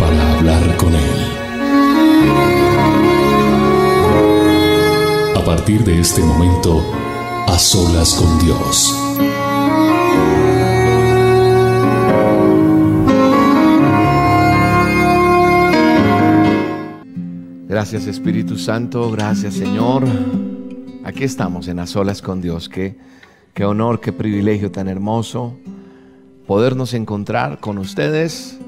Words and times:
para 0.00 0.38
hablar 0.38 0.76
con 0.78 0.94
Él. 0.94 1.20
A 5.36 5.44
partir 5.44 5.84
de 5.84 6.00
este 6.00 6.22
momento, 6.22 6.82
a 7.46 7.58
solas 7.58 8.14
con 8.14 8.38
Dios. 8.38 8.96
Gracias 17.68 18.06
Espíritu 18.06 18.56
Santo, 18.56 19.10
gracias 19.10 19.54
Señor. 19.54 20.04
Aquí 21.04 21.24
estamos 21.24 21.68
en 21.68 21.78
a 21.78 21.86
solas 21.86 22.22
con 22.22 22.40
Dios. 22.40 22.68
Qué, 22.68 22.96
qué 23.52 23.64
honor, 23.64 24.00
qué 24.00 24.12
privilegio 24.12 24.70
tan 24.70 24.88
hermoso 24.88 25.56
podernos 26.46 26.94
encontrar 26.94 27.60
con 27.60 27.78
ustedes, 27.78 28.59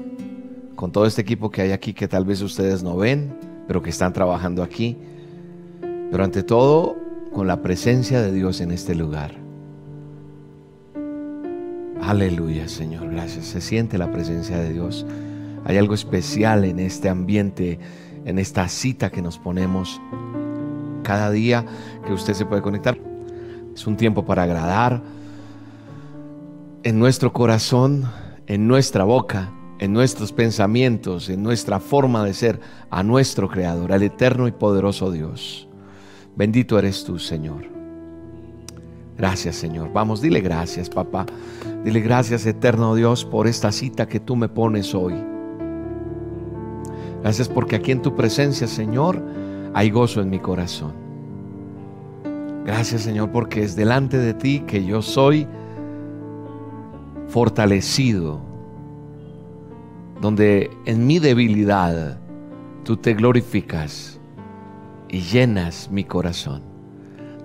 con 0.83 0.91
todo 0.91 1.05
este 1.05 1.21
equipo 1.21 1.49
que 1.49 1.61
hay 1.61 1.71
aquí 1.71 1.93
que 1.93 2.09
tal 2.09 2.25
vez 2.25 2.41
ustedes 2.41 2.83
no 2.83 2.97
ven, 2.97 3.33
pero 3.69 3.81
que 3.81 3.89
están 3.89 4.11
trabajando 4.11 4.61
aquí. 4.61 4.97
Pero 6.11 6.25
ante 6.25 6.43
todo, 6.43 6.97
con 7.31 7.47
la 7.47 7.61
presencia 7.61 8.21
de 8.21 8.33
Dios 8.33 8.59
en 8.59 8.69
este 8.71 8.93
lugar. 8.93 9.31
Aleluya, 12.01 12.67
Señor, 12.67 13.09
gracias. 13.11 13.45
Se 13.45 13.61
siente 13.61 13.97
la 13.97 14.11
presencia 14.11 14.57
de 14.57 14.73
Dios. 14.73 15.05
Hay 15.63 15.77
algo 15.77 15.93
especial 15.93 16.65
en 16.65 16.79
este 16.79 17.07
ambiente, 17.07 17.79
en 18.25 18.37
esta 18.37 18.67
cita 18.67 19.09
que 19.09 19.21
nos 19.21 19.37
ponemos 19.39 20.01
cada 21.01 21.31
día 21.31 21.65
que 22.05 22.11
usted 22.11 22.33
se 22.33 22.45
puede 22.45 22.61
conectar. 22.61 22.97
Es 23.73 23.87
un 23.87 23.95
tiempo 23.95 24.25
para 24.25 24.43
agradar 24.43 25.01
en 26.83 26.99
nuestro 26.99 27.31
corazón, 27.31 28.03
en 28.47 28.67
nuestra 28.67 29.05
boca, 29.05 29.53
en 29.83 29.91
nuestros 29.91 30.31
pensamientos, 30.31 31.27
en 31.27 31.43
nuestra 31.43 31.77
forma 31.77 32.23
de 32.23 32.33
ser 32.33 32.61
a 32.89 33.03
nuestro 33.03 33.49
Creador, 33.49 33.91
al 33.91 34.01
eterno 34.01 34.47
y 34.47 34.53
poderoso 34.53 35.11
Dios. 35.11 35.67
Bendito 36.37 36.79
eres 36.79 37.03
tú, 37.03 37.19
Señor. 37.19 37.65
Gracias, 39.17 39.57
Señor. 39.57 39.91
Vamos, 39.91 40.21
dile 40.21 40.39
gracias, 40.39 40.89
papá. 40.89 41.25
Dile 41.83 41.99
gracias, 41.99 42.45
eterno 42.45 42.95
Dios, 42.95 43.25
por 43.25 43.45
esta 43.45 43.73
cita 43.73 44.07
que 44.07 44.21
tú 44.21 44.37
me 44.37 44.47
pones 44.47 44.95
hoy. 44.95 45.15
Gracias 47.21 47.49
porque 47.49 47.75
aquí 47.75 47.91
en 47.91 48.01
tu 48.01 48.15
presencia, 48.15 48.67
Señor, 48.67 49.21
hay 49.73 49.89
gozo 49.89 50.21
en 50.21 50.29
mi 50.29 50.39
corazón. 50.39 50.93
Gracias, 52.65 53.01
Señor, 53.01 53.31
porque 53.31 53.63
es 53.63 53.75
delante 53.75 54.17
de 54.17 54.33
ti 54.33 54.63
que 54.65 54.85
yo 54.85 55.01
soy 55.01 55.45
fortalecido, 57.27 58.52
donde 60.21 60.69
en 60.85 61.05
mi 61.05 61.19
debilidad 61.19 62.19
tú 62.83 62.97
te 62.97 63.13
glorificas 63.13 64.19
y 65.09 65.21
llenas 65.21 65.89
mi 65.91 66.03
corazón. 66.03 66.72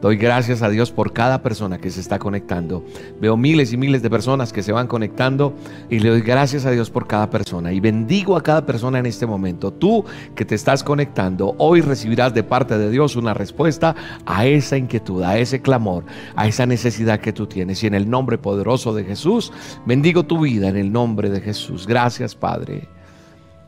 Doy 0.01 0.17
gracias 0.17 0.63
a 0.63 0.69
Dios 0.69 0.93
por 0.93 1.13
cada 1.13 1.43
persona 1.43 1.79
que 1.79 1.91
se 1.91 2.01
está 2.01 2.21
conectando. 2.21 2.85
Veo 3.21 3.37
miles 3.37 3.73
y 3.73 3.77
miles 3.77 4.01
de 4.01 4.09
personas 4.09 4.53
que 4.53 4.63
se 4.63 4.71
van 4.71 4.87
conectando 4.87 5.55
y 5.91 5.99
le 5.99 6.11
doy 6.11 6.21
gracias 6.21 6.67
a 6.67 6.71
Dios 6.71 6.89
por 6.89 7.09
cada 7.09 7.31
persona. 7.31 7.73
Y 7.73 7.81
bendigo 7.81 8.37
a 8.37 8.43
cada 8.43 8.65
persona 8.65 9.01
en 9.01 9.07
este 9.07 9.27
momento. 9.27 9.73
Tú 9.73 10.05
que 10.37 10.45
te 10.45 10.55
estás 10.55 10.85
conectando, 10.85 11.57
hoy 11.59 11.81
recibirás 11.81 12.33
de 12.33 12.45
parte 12.45 12.79
de 12.79 12.91
Dios 12.91 13.17
una 13.17 13.35
respuesta 13.35 13.97
a 14.25 14.47
esa 14.47 14.77
inquietud, 14.77 15.23
a 15.25 15.37
ese 15.37 15.61
clamor, 15.61 16.05
a 16.37 16.47
esa 16.47 16.65
necesidad 16.65 17.19
que 17.19 17.33
tú 17.33 17.49
tienes. 17.49 17.83
Y 17.83 17.89
en 17.89 17.95
el 17.95 18.09
nombre 18.09 18.39
poderoso 18.39 18.95
de 18.95 19.03
Jesús, 19.03 19.53
bendigo 19.85 20.23
tu 20.23 20.41
vida 20.41 20.69
en 20.69 20.77
el 20.77 20.93
nombre 20.93 21.29
de 21.29 21.41
Jesús. 21.41 21.89
Gracias 21.89 22.37
Padre. 22.37 22.89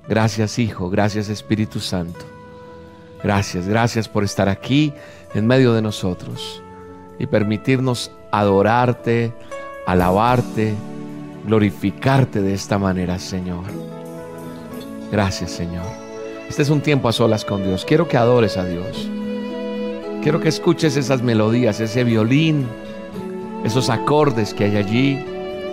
Gracias 0.08 0.60
Hijo. 0.60 0.90
Gracias 0.90 1.28
Espíritu 1.28 1.80
Santo. 1.80 2.24
Gracias, 3.22 3.68
gracias 3.68 4.08
por 4.08 4.24
estar 4.24 4.48
aquí 4.48 4.94
en 5.34 5.46
medio 5.46 5.72
de 5.74 5.82
nosotros 5.82 6.62
y 7.18 7.26
permitirnos 7.26 8.10
adorarte, 8.30 9.32
alabarte, 9.86 10.74
glorificarte 11.46 12.40
de 12.40 12.54
esta 12.54 12.78
manera, 12.78 13.18
Señor. 13.18 13.64
Gracias, 15.10 15.50
Señor. 15.50 15.86
Este 16.48 16.62
es 16.62 16.70
un 16.70 16.80
tiempo 16.80 17.08
a 17.08 17.12
solas 17.12 17.44
con 17.44 17.62
Dios. 17.62 17.84
Quiero 17.84 18.08
que 18.08 18.16
adores 18.16 18.56
a 18.56 18.64
Dios. 18.64 19.08
Quiero 20.22 20.40
que 20.40 20.48
escuches 20.48 20.96
esas 20.96 21.22
melodías, 21.22 21.80
ese 21.80 22.04
violín, 22.04 22.66
esos 23.64 23.90
acordes 23.90 24.54
que 24.54 24.64
hay 24.64 24.76
allí 24.76 25.24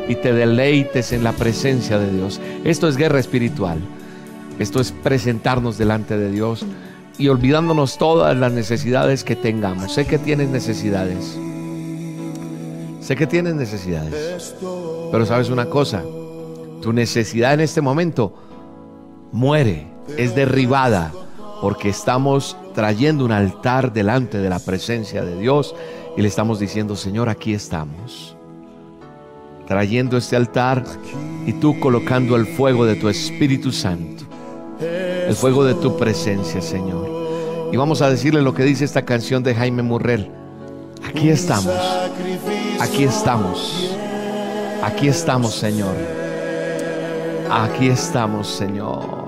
y 0.07 0.15
te 0.15 0.33
deleites 0.33 1.11
en 1.11 1.23
la 1.23 1.33
presencia 1.33 1.99
de 1.99 2.11
Dios. 2.11 2.39
Esto 2.63 2.87
es 2.87 2.97
guerra 2.97 3.19
espiritual. 3.19 3.77
Esto 4.59 4.79
es 4.79 4.91
presentarnos 4.91 5.77
delante 5.77 6.17
de 6.17 6.31
Dios 6.31 6.65
y 7.17 7.27
olvidándonos 7.29 7.97
todas 7.97 8.35
las 8.37 8.51
necesidades 8.51 9.23
que 9.23 9.35
tengamos. 9.35 9.93
Sé 9.93 10.05
que 10.05 10.19
tienes 10.19 10.49
necesidades. 10.49 11.37
Sé 13.01 13.15
que 13.15 13.25
tienes 13.25 13.55
necesidades. 13.55 14.55
Pero 15.11 15.25
sabes 15.25 15.49
una 15.49 15.67
cosa, 15.67 16.03
tu 16.81 16.93
necesidad 16.93 17.53
en 17.53 17.61
este 17.61 17.81
momento 17.81 18.33
muere, 19.31 19.87
es 20.17 20.35
derribada, 20.35 21.11
porque 21.61 21.89
estamos 21.89 22.55
trayendo 22.75 23.25
un 23.25 23.31
altar 23.31 23.93
delante 23.93 24.37
de 24.37 24.49
la 24.49 24.59
presencia 24.59 25.23
de 25.23 25.39
Dios 25.39 25.73
y 26.15 26.21
le 26.21 26.27
estamos 26.27 26.59
diciendo, 26.59 26.95
Señor, 26.95 27.29
aquí 27.29 27.53
estamos. 27.53 28.35
Trayendo 29.67 30.17
este 30.17 30.35
altar 30.35 30.83
y 31.45 31.53
tú 31.53 31.79
colocando 31.79 32.35
el 32.35 32.45
fuego 32.45 32.85
de 32.85 32.95
tu 32.95 33.09
Espíritu 33.09 33.71
Santo 33.71 34.26
el 35.27 35.35
fuego 35.35 35.65
de 35.65 35.73
tu 35.75 35.97
presencia, 35.97 36.61
Señor. 36.61 37.69
Y 37.71 37.77
vamos 37.77 38.01
a 38.01 38.09
decirle 38.09 38.41
lo 38.41 38.53
que 38.53 38.63
dice 38.63 38.85
esta 38.85 39.03
canción 39.03 39.43
de 39.43 39.53
Jaime 39.53 39.83
Murrell. 39.83 40.31
Aquí 41.07 41.29
estamos, 41.29 41.75
aquí 42.79 43.03
estamos, 43.03 43.91
aquí 44.81 45.07
estamos, 45.07 45.53
Señor. 45.53 45.95
Aquí 47.49 47.87
estamos, 47.87 48.47
Señor. 48.47 49.27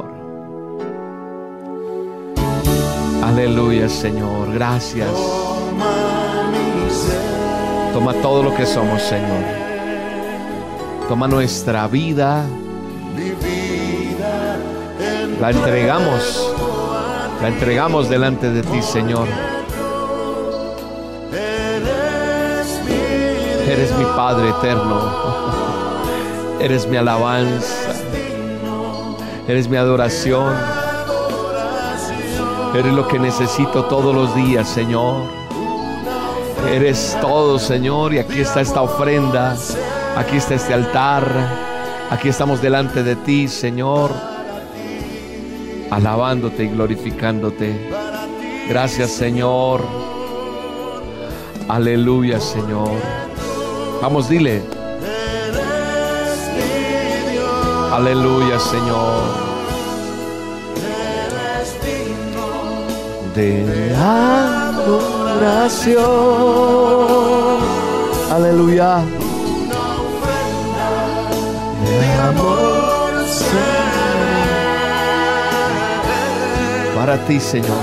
Aleluya, 3.23 3.87
Señor. 3.87 4.53
Gracias. 4.53 5.09
Toma 7.93 8.13
todo 8.21 8.43
lo 8.43 8.55
que 8.55 8.65
somos, 8.65 9.01
Señor. 9.01 9.43
Toma 11.07 11.27
nuestra 11.27 11.87
vida. 11.87 12.45
La 15.39 15.51
entregamos. 15.51 16.53
La 17.41 17.47
entregamos 17.47 18.09
delante 18.09 18.51
de 18.51 18.61
ti, 18.61 18.81
Señor. 18.81 19.25
Eres 23.65 23.95
mi 23.97 24.03
Padre 24.17 24.49
eterno. 24.49 24.99
Eres 26.59 26.85
mi 26.87 26.97
alabanza. 26.97 27.93
Eres 29.47 29.69
mi 29.69 29.77
adoración. 29.77 30.53
Eres 32.75 32.93
lo 32.93 33.07
que 33.07 33.17
necesito 33.17 33.85
todos 33.85 34.13
los 34.13 34.35
días, 34.35 34.67
Señor. 34.67 35.23
Eres 36.69 37.17
todo, 37.21 37.59
Señor. 37.59 38.13
Y 38.13 38.19
aquí 38.19 38.41
está 38.41 38.59
esta 38.59 38.81
ofrenda. 38.81 39.55
Aquí 40.17 40.35
está 40.35 40.55
este 40.55 40.73
altar. 40.73 41.25
Aquí 42.09 42.27
estamos 42.27 42.61
delante 42.61 43.03
de 43.03 43.15
ti, 43.15 43.47
Señor 43.47 44.28
alabándote 45.89 46.63
y 46.63 46.69
glorificándote. 46.69 47.89
Gracias 48.67 49.11
Señor. 49.11 49.81
Aleluya 51.67 52.39
Señor. 52.39 52.91
Vamos, 54.01 54.29
dile. 54.29 54.61
Aleluya 57.91 58.59
Señor. 58.59 59.49
De 63.35 63.95
adoración. 63.95 64.89
Aleluya. 68.31 69.01
De 71.85 72.13
amor. 72.21 72.78
Para 77.09 77.25
ti, 77.25 77.39
Señor. 77.39 77.75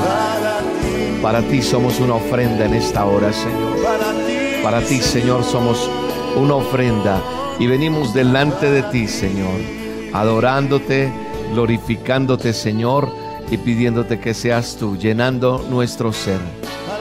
Para 1.20 1.42
ti 1.42 1.60
somos 1.60 1.98
una 1.98 2.14
ofrenda 2.14 2.64
en 2.64 2.74
esta 2.74 3.04
hora, 3.06 3.32
Señor. 3.32 3.76
Para 4.62 4.80
ti, 4.82 5.00
Señor, 5.00 5.42
somos 5.42 5.90
una 6.36 6.54
ofrenda 6.54 7.20
y 7.58 7.66
venimos 7.66 8.14
delante 8.14 8.70
de 8.70 8.84
ti, 8.84 9.08
Señor, 9.08 9.60
adorándote, 10.12 11.12
glorificándote, 11.50 12.52
Señor, 12.52 13.10
y 13.50 13.56
pidiéndote 13.56 14.20
que 14.20 14.32
seas 14.32 14.76
tú 14.76 14.96
llenando 14.96 15.66
nuestro 15.68 16.12
ser 16.12 16.38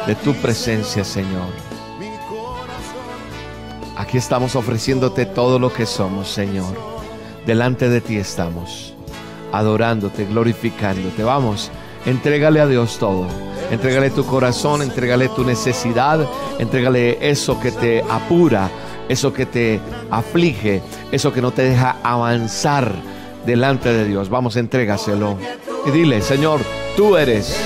de 0.07 0.15
tu 0.15 0.33
presencia, 0.33 1.03
Señor. 1.03 1.53
Aquí 3.97 4.17
estamos 4.17 4.55
ofreciéndote 4.55 5.27
todo 5.27 5.59
lo 5.59 5.71
que 5.71 5.85
somos, 5.85 6.27
Señor. 6.31 6.75
Delante 7.45 7.87
de 7.87 8.01
ti 8.01 8.17
estamos, 8.17 8.95
adorándote, 9.51 10.25
glorificándote. 10.25 11.23
Vamos, 11.23 11.69
entrégale 12.05 12.59
a 12.59 12.67
Dios 12.67 12.97
todo. 12.97 13.27
Entrégale 13.71 14.09
tu 14.11 14.25
corazón, 14.25 14.81
entrégale 14.81 15.29
tu 15.29 15.43
necesidad, 15.43 16.19
entrégale 16.59 17.17
eso 17.21 17.59
que 17.59 17.71
te 17.71 18.03
apura, 18.09 18.69
eso 19.09 19.33
que 19.33 19.45
te 19.45 19.79
aflige, 20.11 20.81
eso 21.11 21.33
que 21.33 21.41
no 21.41 21.51
te 21.51 21.63
deja 21.63 21.97
avanzar 22.03 22.91
delante 23.45 23.91
de 23.91 24.05
Dios. 24.05 24.29
Vamos, 24.29 24.55
entrégaselo. 24.55 25.37
Y 25.85 25.91
dile, 25.91 26.21
Señor, 26.21 26.61
tú 26.95 27.17
eres. 27.17 27.57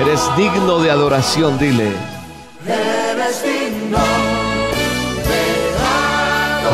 Eres 0.00 0.20
digno 0.36 0.78
de 0.78 0.90
adoración, 0.90 1.58
dile. 1.58 1.92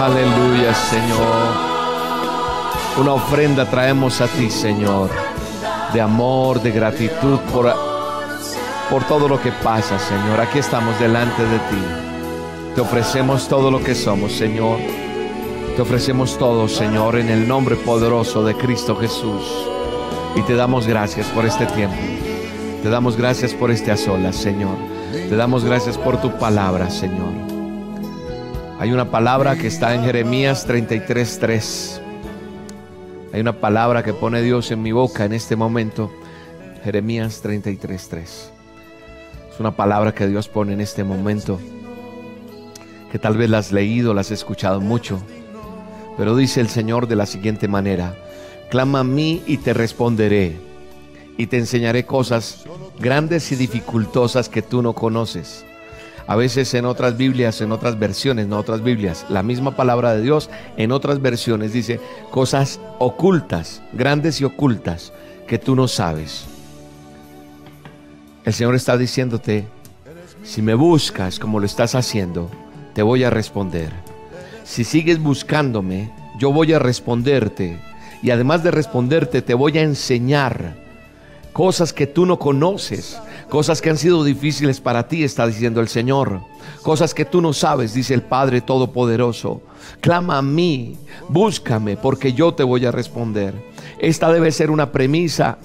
Aleluya, 0.01 0.75
Señor. 0.75 1.76
Una 2.99 3.13
ofrenda 3.13 3.69
traemos 3.69 4.23
a 4.23 4.27
ti, 4.27 4.51
Señor, 4.51 5.11
de 5.93 6.01
amor, 6.01 6.63
de 6.63 6.71
gratitud 6.71 7.39
por, 7.53 7.71
por 8.91 9.05
todo 9.05 9.29
lo 9.29 9.39
que 9.39 9.53
pasa, 9.53 9.99
Señor. 9.99 10.41
Aquí 10.41 10.59
estamos 10.59 10.99
delante 10.99 11.43
de 11.43 11.59
ti. 11.59 11.83
Te 12.75 12.81
ofrecemos 12.81 13.49
todo 13.49 13.71
lo 13.71 13.83
que 13.83 13.95
somos, 13.95 14.33
Señor. 14.33 14.79
Te 15.77 15.83
ofrecemos 15.83 16.39
todo, 16.39 16.69
Señor, 16.69 17.19
en 17.19 17.29
el 17.29 17.47
nombre 17.47 17.77
poderoso 17.77 18.43
de 18.43 18.55
Cristo 18.55 18.97
Jesús. 18.97 19.45
Y 20.35 20.41
te 20.43 20.55
damos 20.55 20.87
gracias 20.87 21.27
por 21.29 21.45
este 21.45 21.67
tiempo. 21.67 21.97
Te 22.83 22.89
damos 22.89 23.19
gracias 23.19 23.53
por 23.53 23.71
este 23.71 23.91
a 23.91 23.97
Señor. 23.97 24.77
Te 25.13 25.37
damos 25.37 25.67
gracias 25.67 25.99
por 25.99 26.19
tu 26.19 26.31
palabra, 26.39 26.89
Señor. 26.89 27.35
Hay 28.79 28.91
una 28.91 29.11
palabra 29.11 29.55
que 29.57 29.67
está 29.67 29.95
en 29.95 30.03
Jeremías 30.03 30.67
33:3. 30.67 32.06
Hay 33.37 33.43
una 33.43 33.61
palabra 33.61 34.03
que 34.03 34.15
pone 34.15 34.41
Dios 34.41 34.71
en 34.71 34.81
mi 34.81 34.93
boca 34.93 35.27
en 35.27 35.35
este 35.35 35.57
momento. 35.57 36.11
Jeremías 36.83 37.43
33:3. 37.43 38.51
Es 39.53 39.61
una 39.61 39.77
palabra 39.77 40.15
que 40.15 40.27
Dios 40.27 40.49
pone 40.49 40.73
en 40.73 40.81
este 40.81 41.05
momento. 41.05 41.61
Que 43.13 43.19
tal 43.19 43.37
vez 43.37 43.51
la 43.51 43.59
has 43.59 43.73
leído, 43.73 44.15
la 44.15 44.23
has 44.23 44.31
escuchado 44.31 44.81
mucho. 44.81 45.21
Pero 46.17 46.35
dice 46.35 46.63
el 46.63 46.71
Señor 46.71 47.09
de 47.09 47.17
la 47.17 47.27
siguiente 47.27 47.69
manera, 47.69 48.17
clama 48.71 49.01
a 49.01 49.05
mí 49.05 49.43
y 49.47 49.59
te 49.59 49.75
responderé, 49.75 50.57
y 51.37 51.47
te 51.47 51.59
enseñaré 51.59 52.07
cosas 52.07 52.65
grandes 52.99 53.53
y 53.53 53.57
dificultosas 53.57 54.49
que 54.49 54.63
tú 54.63 54.81
no 54.81 54.95
conoces. 54.95 55.67
A 56.27 56.37
veces 56.37 56.75
en 56.75 56.85
otras 56.85 57.17
Biblias, 57.17 57.61
en 57.61 57.73
otras 57.73 57.99
versiones, 57.99 58.47
no 58.47 58.59
otras 58.59 58.83
Biblias, 58.83 59.27
la 59.29 59.43
misma 59.43 59.77
palabra 59.77 60.15
de 60.15 60.23
Dios 60.23 60.51
en 60.77 60.93
otras 60.93 61.21
versiones 61.23 61.73
dice 61.73 62.01
cosas 62.31 62.81
ocultas, 62.99 63.83
grandes 63.93 64.41
y 64.41 64.45
ocultas 64.45 65.13
que 65.47 65.59
tú 65.59 65.77
no 65.77 65.87
sabes. 65.87 66.47
El 68.45 68.53
Señor 68.53 68.75
está 68.75 68.97
diciéndote, 68.97 69.67
si 70.43 70.63
me 70.63 70.75
buscas 70.75 71.39
como 71.39 71.61
lo 71.61 71.67
estás 71.67 71.95
haciendo, 71.95 72.51
te 72.95 73.03
voy 73.03 73.25
a 73.25 73.31
responder 73.31 73.93
si 74.67 74.83
sigues 74.83 75.21
buscándome, 75.21 76.11
yo 76.39 76.53
voy 76.53 76.73
a 76.73 76.81
responderte. 76.81 77.79
Y 78.23 78.31
además 78.31 78.65
de 78.65 78.73
responderte, 78.73 79.41
te 79.41 79.55
voy 79.55 79.79
a 79.79 79.83
enseñar 79.83 80.75
cosas 81.57 81.95
que 81.95 82.07
tú 82.07 82.27
no 82.27 82.39
conoces, 82.39 83.19
cosas 83.49 83.81
que 83.81 83.89
han 83.89 83.97
sido 83.97 84.23
difíciles 84.23 84.79
para 84.79 85.09
ti, 85.09 85.25
está 85.25 85.47
diciendo 85.47 85.81
el 85.81 85.89
Señor. 85.89 86.43
Cosas 86.83 87.15
que 87.15 87.25
tú 87.25 87.41
no 87.41 87.55
sabes, 87.55 87.95
dice 87.95 88.13
el 88.13 88.21
Padre 88.21 88.61
Todopoderoso. 88.61 89.63
Clama 90.03 90.37
a 90.37 90.43
mí, 90.43 90.99
búscame, 91.31 91.97
porque 91.97 92.35
yo 92.35 92.53
te 92.53 92.63
voy 92.63 92.85
a 92.85 92.91
responder. 92.93 93.55
Esta 93.99 94.31
debe 94.31 94.53
ser 94.53 94.71
una 94.71 94.93
premisa 94.93 95.57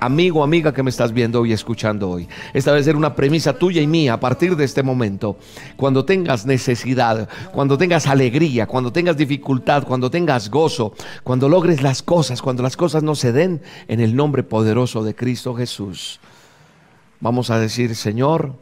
amigo, 0.00 0.42
amiga 0.42 0.72
que 0.72 0.82
me 0.82 0.90
estás 0.90 1.12
viendo 1.12 1.44
y 1.46 1.52
escuchando 1.52 2.10
hoy. 2.10 2.28
Esta 2.52 2.72
debe 2.72 2.82
ser 2.82 2.96
una 2.96 3.14
premisa 3.14 3.52
tuya 3.52 3.80
y 3.82 3.86
mía 3.86 4.14
a 4.14 4.20
partir 4.20 4.56
de 4.56 4.64
este 4.64 4.82
momento. 4.82 5.36
Cuando 5.76 6.04
tengas 6.04 6.46
necesidad, 6.46 7.28
cuando 7.52 7.78
tengas 7.78 8.06
alegría, 8.06 8.66
cuando 8.66 8.92
tengas 8.92 9.16
dificultad, 9.16 9.84
cuando 9.84 10.10
tengas 10.10 10.50
gozo, 10.50 10.94
cuando 11.22 11.48
logres 11.48 11.82
las 11.82 12.02
cosas, 12.02 12.42
cuando 12.42 12.62
las 12.62 12.76
cosas 12.76 13.02
no 13.02 13.14
se 13.14 13.32
den 13.32 13.62
en 13.88 14.00
el 14.00 14.16
nombre 14.16 14.42
poderoso 14.42 15.04
de 15.04 15.14
Cristo 15.14 15.54
Jesús. 15.54 16.20
Vamos 17.20 17.50
a 17.50 17.58
decir, 17.58 17.94
Señor, 17.94 18.54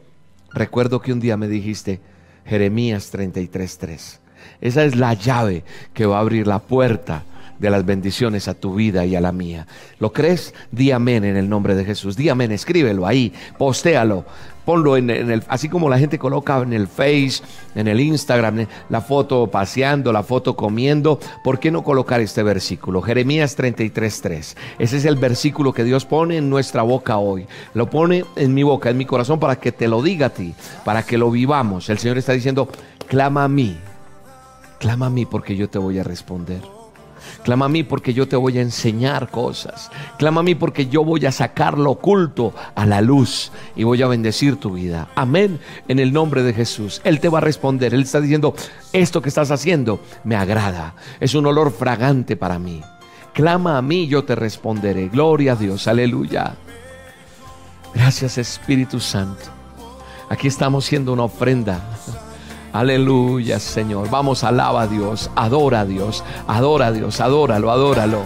recuerdo 0.51 1.01
que 1.01 1.13
un 1.13 1.19
día 1.19 1.37
me 1.37 1.47
dijiste, 1.47 2.01
Jeremías 2.45 3.11
33:3. 3.11 4.19
Esa 4.61 4.83
es 4.83 4.95
la 4.95 5.13
llave 5.13 5.63
que 5.93 6.05
va 6.05 6.17
a 6.17 6.21
abrir 6.21 6.47
la 6.47 6.59
puerta 6.59 7.23
de 7.59 7.69
las 7.69 7.85
bendiciones 7.85 8.47
a 8.47 8.53
tu 8.53 8.75
vida 8.75 9.05
y 9.05 9.15
a 9.15 9.21
la 9.21 9.31
mía. 9.31 9.67
¿Lo 9.99 10.11
crees? 10.11 10.53
Di 10.71 10.91
amén 10.91 11.23
en 11.25 11.37
el 11.37 11.49
nombre 11.49 11.75
de 11.75 11.85
Jesús. 11.85 12.15
Di 12.15 12.29
amén, 12.29 12.51
escríbelo 12.51 13.05
ahí, 13.05 13.33
postéalo, 13.57 14.25
ponlo 14.65 14.97
en, 14.97 15.09
el, 15.09 15.43
así 15.47 15.67
como 15.67 15.89
la 15.89 15.99
gente 15.99 16.19
coloca 16.19 16.59
en 16.59 16.73
el 16.73 16.87
Face, 16.87 17.41
en 17.75 17.87
el 17.87 17.99
Instagram, 17.99 18.67
la 18.89 19.01
foto 19.01 19.47
paseando, 19.47 20.13
la 20.13 20.23
foto 20.23 20.55
comiendo. 20.55 21.19
¿Por 21.43 21.59
qué 21.59 21.71
no 21.71 21.83
colocar 21.83 22.21
este 22.21 22.43
versículo? 22.43 23.01
Jeremías 23.01 23.57
33:3. 23.57 24.55
Ese 24.77 24.97
es 24.97 25.05
el 25.05 25.15
versículo 25.15 25.73
que 25.73 25.83
Dios 25.83 26.05
pone 26.05 26.37
en 26.37 26.49
nuestra 26.49 26.83
boca 26.83 27.17
hoy. 27.17 27.47
Lo 27.73 27.89
pone 27.89 28.25
en 28.35 28.53
mi 28.53 28.63
boca, 28.63 28.89
en 28.89 28.97
mi 28.97 29.05
corazón, 29.05 29.39
para 29.39 29.57
que 29.57 29.71
te 29.71 29.87
lo 29.87 30.01
diga 30.01 30.27
a 30.27 30.33
ti, 30.33 30.53
para 30.85 31.03
que 31.03 31.17
lo 31.17 31.31
vivamos. 31.31 31.89
El 31.89 31.97
Señor 31.97 32.17
está 32.17 32.33
diciendo, 32.33 32.69
clama 33.07 33.43
a 33.43 33.47
mí, 33.49 33.77
clama 34.79 35.07
a 35.07 35.09
mí 35.09 35.25
porque 35.25 35.55
yo 35.55 35.69
te 35.69 35.79
voy 35.79 35.99
a 35.99 36.03
responder. 36.03 36.78
Clama 37.43 37.65
a 37.65 37.69
mí 37.69 37.83
porque 37.83 38.13
yo 38.13 38.27
te 38.27 38.35
voy 38.35 38.57
a 38.57 38.61
enseñar 38.61 39.29
cosas. 39.29 39.91
Clama 40.17 40.41
a 40.41 40.43
mí 40.43 40.55
porque 40.55 40.87
yo 40.87 41.03
voy 41.03 41.25
a 41.25 41.31
sacar 41.31 41.77
lo 41.77 41.91
oculto 41.91 42.53
a 42.75 42.85
la 42.85 43.01
luz 43.01 43.51
y 43.75 43.83
voy 43.83 44.01
a 44.01 44.07
bendecir 44.07 44.57
tu 44.57 44.73
vida. 44.73 45.09
Amén. 45.15 45.59
En 45.87 45.99
el 45.99 46.13
nombre 46.13 46.43
de 46.43 46.53
Jesús. 46.53 47.01
Él 47.03 47.19
te 47.19 47.29
va 47.29 47.39
a 47.39 47.41
responder. 47.41 47.93
Él 47.93 48.01
está 48.01 48.21
diciendo, 48.21 48.55
esto 48.93 49.21
que 49.21 49.29
estás 49.29 49.51
haciendo 49.51 50.01
me 50.23 50.35
agrada. 50.35 50.95
Es 51.19 51.35
un 51.35 51.45
olor 51.45 51.71
fragante 51.71 52.35
para 52.35 52.59
mí. 52.59 52.81
Clama 53.33 53.77
a 53.77 53.81
mí, 53.81 54.07
yo 54.07 54.23
te 54.23 54.35
responderé. 54.35 55.09
Gloria 55.09 55.53
a 55.53 55.55
Dios. 55.55 55.87
Aleluya. 55.87 56.55
Gracias 57.93 58.37
Espíritu 58.37 58.99
Santo. 58.99 59.45
Aquí 60.29 60.47
estamos 60.47 60.85
siendo 60.85 61.11
una 61.11 61.23
ofrenda 61.23 61.81
Aleluya, 62.73 63.59
Señor. 63.59 64.09
Vamos, 64.09 64.43
alaba 64.43 64.83
a 64.83 64.87
Dios, 64.87 65.31
adora 65.35 65.81
a 65.81 65.85
Dios, 65.85 66.23
adora 66.47 66.87
a 66.87 66.91
Dios, 66.91 67.19
adóralo, 67.19 67.71
adóralo. 67.71 68.21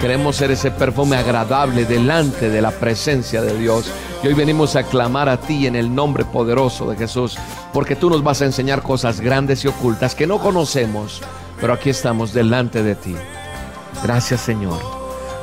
Queremos 0.00 0.36
ser 0.36 0.50
ese 0.50 0.70
perfume 0.70 1.16
agradable 1.16 1.86
delante 1.86 2.50
de 2.50 2.60
la 2.60 2.72
presencia 2.72 3.40
de 3.40 3.58
Dios. 3.58 3.90
Y 4.22 4.26
hoy 4.26 4.34
venimos 4.34 4.76
a 4.76 4.82
clamar 4.82 5.30
a 5.30 5.38
ti 5.38 5.66
en 5.66 5.76
el 5.76 5.94
nombre 5.94 6.26
poderoso 6.26 6.90
de 6.90 6.96
Jesús, 6.96 7.38
porque 7.72 7.96
tú 7.96 8.10
nos 8.10 8.22
vas 8.22 8.42
a 8.42 8.46
enseñar 8.46 8.82
cosas 8.82 9.20
grandes 9.20 9.64
y 9.64 9.68
ocultas 9.68 10.14
que 10.14 10.26
no 10.26 10.38
conocemos, 10.40 11.22
pero 11.60 11.72
aquí 11.72 11.88
estamos 11.88 12.34
delante 12.34 12.82
de 12.82 12.94
ti. 12.96 13.14
Gracias, 14.02 14.42
Señor. 14.42 14.78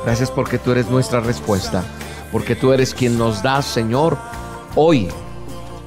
Gracias 0.04 0.30
porque 0.30 0.58
tú 0.58 0.72
eres 0.72 0.88
nuestra 0.88 1.20
respuesta, 1.20 1.82
porque 2.30 2.54
tú 2.54 2.72
eres 2.72 2.94
quien 2.94 3.18
nos 3.18 3.42
da, 3.42 3.62
Señor, 3.62 4.16
hoy 4.76 5.08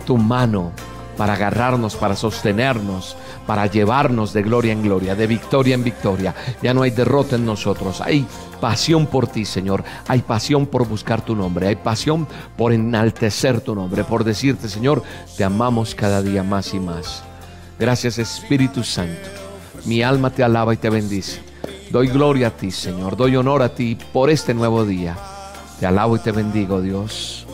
tu 0.06 0.18
mano 0.18 0.72
para 1.18 1.34
agarrarnos, 1.34 1.96
para 1.96 2.16
sostenernos, 2.16 3.16
para 3.46 3.66
llevarnos 3.68 4.34
de 4.34 4.44
gloria 4.44 4.74
en 4.74 4.84
gloria, 4.84 5.16
de 5.16 5.28
victoria 5.28 5.76
en 5.76 5.84
victoria. 5.84 6.36
Ya 6.62 6.74
no 6.74 6.84
hay 6.84 6.92
derrota 6.92 7.36
en 7.36 7.46
nosotros, 7.46 8.02
hay 8.02 8.26
pasión 8.60 9.08
por 9.08 9.28
ti, 9.28 9.46
Señor. 9.46 9.84
Hay 10.08 10.22
pasión 10.22 10.66
por 10.66 10.88
buscar 10.88 11.24
tu 11.24 11.36
nombre, 11.36 11.68
hay 11.68 11.76
pasión 11.76 12.28
por 12.58 12.74
enaltecer 12.74 13.62
tu 13.62 13.76
nombre, 13.76 14.04
por 14.04 14.24
decirte, 14.24 14.70
Señor, 14.70 15.04
te 15.38 15.44
amamos 15.44 15.96
cada 15.96 16.22
día 16.22 16.44
más 16.44 16.74
y 16.74 16.80
más. 16.80 17.24
Gracias 17.78 18.18
Espíritu 18.20 18.84
Santo. 18.84 19.30
Mi 19.86 20.02
alma 20.02 20.30
te 20.30 20.44
alaba 20.44 20.74
y 20.74 20.78
te 20.78 20.90
bendice. 20.90 21.42
Doy 21.92 22.08
gloria 22.08 22.48
a 22.48 22.52
ti, 22.52 22.72
Señor. 22.72 23.16
Doy 23.16 23.36
honor 23.36 23.62
a 23.62 23.70
ti 23.70 23.98
por 24.12 24.30
este 24.30 24.54
nuevo 24.54 24.86
día. 24.86 25.16
Te 25.80 25.86
alabo 25.86 26.16
y 26.16 26.20
te 26.20 26.32
bendigo, 26.32 26.82
Dios. 26.82 27.45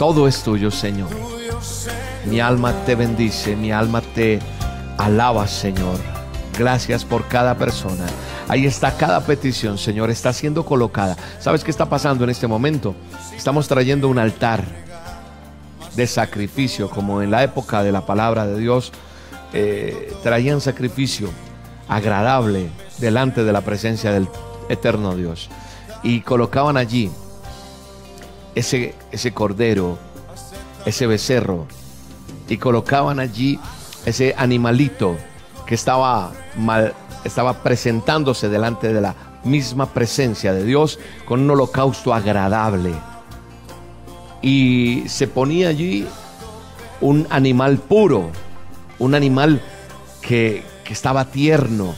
Todo 0.00 0.26
es 0.26 0.42
tuyo, 0.42 0.70
Señor. 0.70 1.10
Mi 2.24 2.40
alma 2.40 2.72
te 2.86 2.94
bendice, 2.94 3.54
mi 3.54 3.70
alma 3.70 4.00
te 4.00 4.38
alaba, 4.96 5.46
Señor. 5.46 5.98
Gracias 6.58 7.04
por 7.04 7.28
cada 7.28 7.54
persona. 7.58 8.06
Ahí 8.48 8.64
está 8.64 8.96
cada 8.96 9.20
petición, 9.20 9.76
Señor, 9.76 10.08
está 10.08 10.32
siendo 10.32 10.64
colocada. 10.64 11.18
¿Sabes 11.38 11.62
qué 11.62 11.70
está 11.70 11.90
pasando 11.90 12.24
en 12.24 12.30
este 12.30 12.46
momento? 12.46 12.94
Estamos 13.36 13.68
trayendo 13.68 14.08
un 14.08 14.18
altar 14.18 14.64
de 15.94 16.06
sacrificio, 16.06 16.88
como 16.88 17.20
en 17.20 17.30
la 17.30 17.42
época 17.42 17.82
de 17.82 17.92
la 17.92 18.06
palabra 18.06 18.46
de 18.46 18.58
Dios, 18.58 18.92
eh, 19.52 20.14
traían 20.22 20.62
sacrificio 20.62 21.28
agradable 21.88 22.70
delante 22.96 23.44
de 23.44 23.52
la 23.52 23.60
presencia 23.60 24.12
del 24.12 24.28
eterno 24.70 25.14
Dios. 25.14 25.50
Y 26.02 26.22
colocaban 26.22 26.78
allí 26.78 27.10
ese, 28.54 28.94
ese 29.12 29.32
cordero, 29.32 29.98
ese 30.84 31.06
becerro, 31.06 31.66
y 32.48 32.56
colocaban 32.56 33.20
allí 33.20 33.58
ese 34.06 34.34
animalito 34.36 35.16
que 35.66 35.74
estaba 35.74 36.32
mal, 36.56 36.94
estaba 37.24 37.62
presentándose 37.62 38.48
delante 38.48 38.92
de 38.92 39.00
la 39.00 39.14
misma 39.44 39.86
presencia 39.86 40.52
de 40.52 40.64
Dios 40.64 40.98
con 41.24 41.40
un 41.40 41.50
holocausto 41.50 42.12
agradable. 42.12 42.92
Y 44.42 45.04
se 45.06 45.28
ponía 45.28 45.68
allí 45.68 46.06
un 47.00 47.26
animal 47.30 47.78
puro, 47.78 48.30
un 48.98 49.14
animal 49.14 49.62
que, 50.22 50.64
que 50.84 50.92
estaba 50.92 51.26
tierno. 51.26 51.94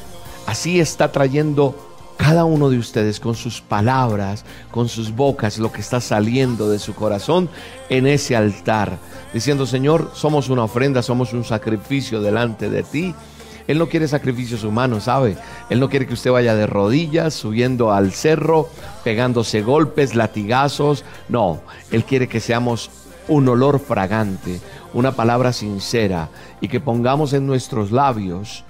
Así 0.47 0.81
está 0.81 1.13
trayendo 1.13 1.92
cada 2.23 2.45
uno 2.45 2.71
de 2.71 2.79
ustedes 2.79 3.19
con 3.19 3.35
sus 3.35 3.61
palabras, 3.61 4.45
con 4.71 4.89
sus 4.89 5.11
bocas, 5.11 5.59
lo 5.59 5.73
que 5.73 5.81
está 5.81 6.01
saliendo 6.01 6.71
de 6.71 6.79
su 6.79 6.95
corazón 6.95 7.49
en 7.89 8.07
ese 8.07 8.37
altar, 8.37 8.97
diciendo, 9.35 9.67
Señor, 9.67 10.13
somos 10.15 10.49
una 10.49 10.63
ofrenda, 10.63 11.03
somos 11.03 11.33
un 11.33 11.43
sacrificio 11.43 12.23
delante 12.23 12.71
de 12.71 12.85
ti. 12.85 13.13
Él 13.67 13.77
no 13.77 13.89
quiere 13.89 14.07
sacrificios 14.07 14.63
humanos, 14.63 15.05
¿sabe? 15.05 15.37
Él 15.69 15.81
no 15.81 15.89
quiere 15.89 16.07
que 16.07 16.15
usted 16.15 16.31
vaya 16.31 16.55
de 16.55 16.69
rodillas, 16.69 17.35
subiendo 17.35 17.91
al 17.93 18.13
cerro, 18.13 18.69
pegándose 19.03 19.63
golpes, 19.63 20.15
latigazos. 20.15 21.05
No, 21.29 21.61
Él 21.91 22.05
quiere 22.05 22.29
que 22.29 22.39
seamos 22.39 22.91
un 23.27 23.49
olor 23.49 23.81
fragante, 23.81 24.61
una 24.95 25.11
palabra 25.11 25.53
sincera 25.53 26.29
y 26.61 26.69
que 26.69 26.79
pongamos 26.79 27.33
en 27.33 27.49
nuestros 27.49 27.91
labios 27.91 28.63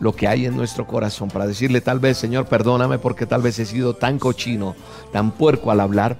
lo 0.00 0.14
que 0.14 0.28
hay 0.28 0.46
en 0.46 0.56
nuestro 0.56 0.86
corazón 0.86 1.28
para 1.28 1.46
decirle 1.46 1.80
tal 1.80 1.98
vez, 1.98 2.18
Señor, 2.18 2.46
perdóname 2.46 2.98
porque 2.98 3.26
tal 3.26 3.42
vez 3.42 3.58
he 3.58 3.66
sido 3.66 3.94
tan 3.94 4.18
cochino, 4.18 4.76
tan 5.12 5.32
puerco 5.32 5.70
al 5.70 5.80
hablar 5.80 6.18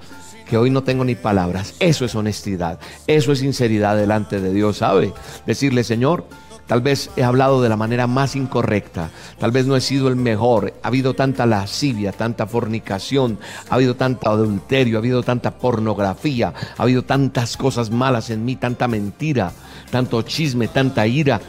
que 0.48 0.56
hoy 0.56 0.70
no 0.70 0.82
tengo 0.82 1.04
ni 1.04 1.14
palabras. 1.14 1.74
Eso 1.78 2.04
es 2.04 2.14
honestidad, 2.14 2.78
eso 3.06 3.32
es 3.32 3.40
sinceridad 3.40 3.96
delante 3.96 4.40
de 4.40 4.52
Dios, 4.52 4.78
¿sabe? 4.78 5.12
Decirle, 5.46 5.84
Señor, 5.84 6.24
Tal 6.68 6.82
vez 6.82 7.10
he 7.16 7.24
hablado 7.24 7.62
de 7.62 7.70
la 7.70 7.78
manera 7.78 8.06
más 8.06 8.36
incorrecta, 8.36 9.08
tal 9.38 9.52
vez 9.52 9.64
no 9.64 9.74
he 9.74 9.80
sido 9.80 10.08
el 10.08 10.16
mejor, 10.16 10.74
ha 10.82 10.88
habido 10.88 11.14
tanta 11.14 11.46
lascivia, 11.46 12.12
tanta 12.12 12.46
fornicación, 12.46 13.38
ha 13.70 13.76
habido 13.76 13.96
tanto 13.96 14.28
adulterio, 14.28 14.98
ha 14.98 15.00
habido 15.00 15.22
tanta 15.22 15.52
pornografía, 15.52 16.52
ha 16.76 16.82
habido 16.82 17.04
tantas 17.04 17.56
cosas 17.56 17.90
malas 17.90 18.28
en 18.28 18.44
mí, 18.44 18.54
tanta 18.56 18.86
mentira, 18.86 19.52
tanto 19.90 20.20
chisme, 20.20 20.68
tanta 20.68 21.06
ira, 21.06 21.40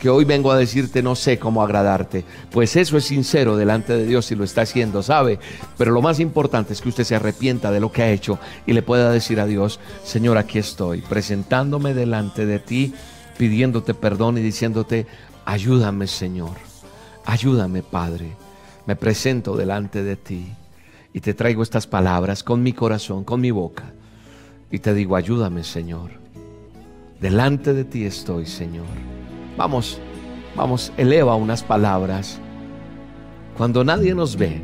que 0.00 0.08
hoy 0.08 0.24
vengo 0.24 0.50
a 0.50 0.56
decirte 0.56 1.02
no 1.02 1.14
sé 1.14 1.38
cómo 1.38 1.62
agradarte. 1.62 2.24
Pues 2.50 2.74
eso 2.74 2.96
es 2.96 3.04
sincero 3.04 3.56
delante 3.56 3.92
de 3.96 4.06
Dios 4.06 4.32
y 4.32 4.34
lo 4.34 4.44
está 4.44 4.62
haciendo, 4.62 5.02
¿sabe? 5.02 5.38
Pero 5.76 5.92
lo 5.92 6.02
más 6.02 6.20
importante 6.20 6.72
es 6.72 6.80
que 6.80 6.88
usted 6.88 7.04
se 7.04 7.14
arrepienta 7.14 7.70
de 7.70 7.80
lo 7.80 7.92
que 7.92 8.02
ha 8.02 8.10
hecho 8.10 8.38
y 8.66 8.72
le 8.72 8.82
pueda 8.82 9.12
decir 9.12 9.40
a 9.40 9.46
Dios, 9.46 9.78
Señor, 10.02 10.38
aquí 10.38 10.58
estoy, 10.58 11.02
presentándome 11.02 11.94
delante 11.94 12.46
de 12.46 12.58
ti 12.58 12.94
pidiéndote 13.40 13.94
perdón 13.94 14.36
y 14.36 14.42
diciéndote, 14.42 15.06
ayúdame 15.46 16.06
Señor, 16.06 16.58
ayúdame 17.24 17.82
Padre, 17.82 18.36
me 18.84 18.96
presento 18.96 19.56
delante 19.56 20.02
de 20.02 20.16
ti 20.16 20.52
y 21.14 21.20
te 21.20 21.32
traigo 21.32 21.62
estas 21.62 21.86
palabras 21.86 22.44
con 22.44 22.62
mi 22.62 22.74
corazón, 22.74 23.24
con 23.24 23.40
mi 23.40 23.50
boca, 23.50 23.94
y 24.70 24.80
te 24.80 24.92
digo, 24.92 25.16
ayúdame 25.16 25.64
Señor, 25.64 26.10
delante 27.18 27.72
de 27.72 27.84
ti 27.84 28.04
estoy 28.04 28.44
Señor. 28.44 29.19
Vamos, 29.60 29.98
vamos, 30.56 30.90
eleva 30.96 31.34
unas 31.34 31.62
palabras. 31.62 32.38
Cuando 33.58 33.84
nadie 33.84 34.14
nos 34.14 34.34
ve, 34.34 34.62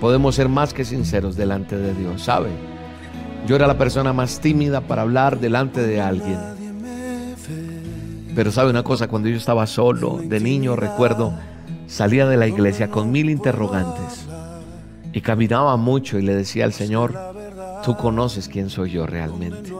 podemos 0.00 0.36
ser 0.36 0.48
más 0.48 0.72
que 0.72 0.84
sinceros 0.84 1.34
delante 1.34 1.76
de 1.76 1.92
Dios, 1.92 2.22
¿sabe? 2.22 2.50
Yo 3.48 3.56
era 3.56 3.66
la 3.66 3.76
persona 3.76 4.12
más 4.12 4.38
tímida 4.38 4.80
para 4.80 5.02
hablar 5.02 5.40
delante 5.40 5.84
de 5.84 6.00
alguien. 6.00 6.38
Pero 8.36 8.52
sabe 8.52 8.70
una 8.70 8.84
cosa, 8.84 9.08
cuando 9.08 9.28
yo 9.28 9.36
estaba 9.36 9.66
solo, 9.66 10.20
de 10.22 10.38
niño, 10.38 10.76
recuerdo, 10.76 11.32
salía 11.88 12.28
de 12.28 12.36
la 12.36 12.46
iglesia 12.46 12.92
con 12.92 13.10
mil 13.10 13.28
interrogantes 13.28 14.24
y 15.12 15.20
caminaba 15.20 15.76
mucho 15.76 16.16
y 16.20 16.22
le 16.22 16.36
decía 16.36 16.64
al 16.64 16.72
Señor, 16.72 17.12
tú 17.84 17.96
conoces 17.96 18.46
quién 18.46 18.70
soy 18.70 18.92
yo 18.92 19.04
realmente. 19.04 19.72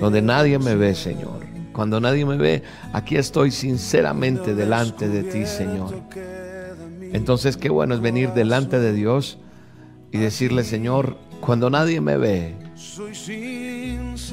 Donde 0.00 0.22
nadie 0.22 0.58
me 0.58 0.76
ve, 0.76 0.94
Señor. 0.94 1.55
Cuando 1.76 2.00
nadie 2.00 2.24
me 2.24 2.38
ve, 2.38 2.62
aquí 2.94 3.16
estoy 3.16 3.50
sinceramente 3.50 4.54
delante 4.54 5.10
de 5.10 5.24
ti, 5.24 5.44
Señor. 5.44 5.94
Entonces, 7.12 7.58
qué 7.58 7.68
bueno 7.68 7.94
es 7.94 8.00
venir 8.00 8.30
delante 8.32 8.78
de 8.78 8.94
Dios 8.94 9.36
y 10.10 10.16
decirle, 10.16 10.64
Señor, 10.64 11.18
cuando 11.42 11.68
nadie 11.68 12.00
me 12.00 12.16
ve, 12.16 12.56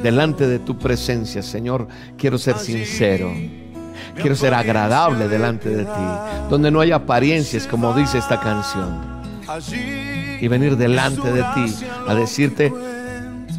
delante 0.02 0.48
de 0.48 0.60
tu 0.60 0.78
presencia, 0.78 1.44
Señor, 1.44 1.90
quiero 2.18 2.38
ser 2.38 2.58
sincero. 2.58 3.34
Quiero 4.16 4.38
ser 4.38 4.54
agradable 4.54 5.28
delante 5.28 5.68
de 5.68 5.84
ti, 5.84 6.50
donde 6.50 6.72
no 6.72 6.80
hay 6.80 6.94
apariencias, 6.94 7.68
como 7.68 7.94
dice 7.94 8.20
esta 8.20 8.40
canción. 8.40 9.02
Y 10.40 10.48
venir 10.48 10.78
delante 10.78 11.30
de 11.30 11.44
ti 11.56 11.76
a 12.08 12.16
decirte, 12.16 12.72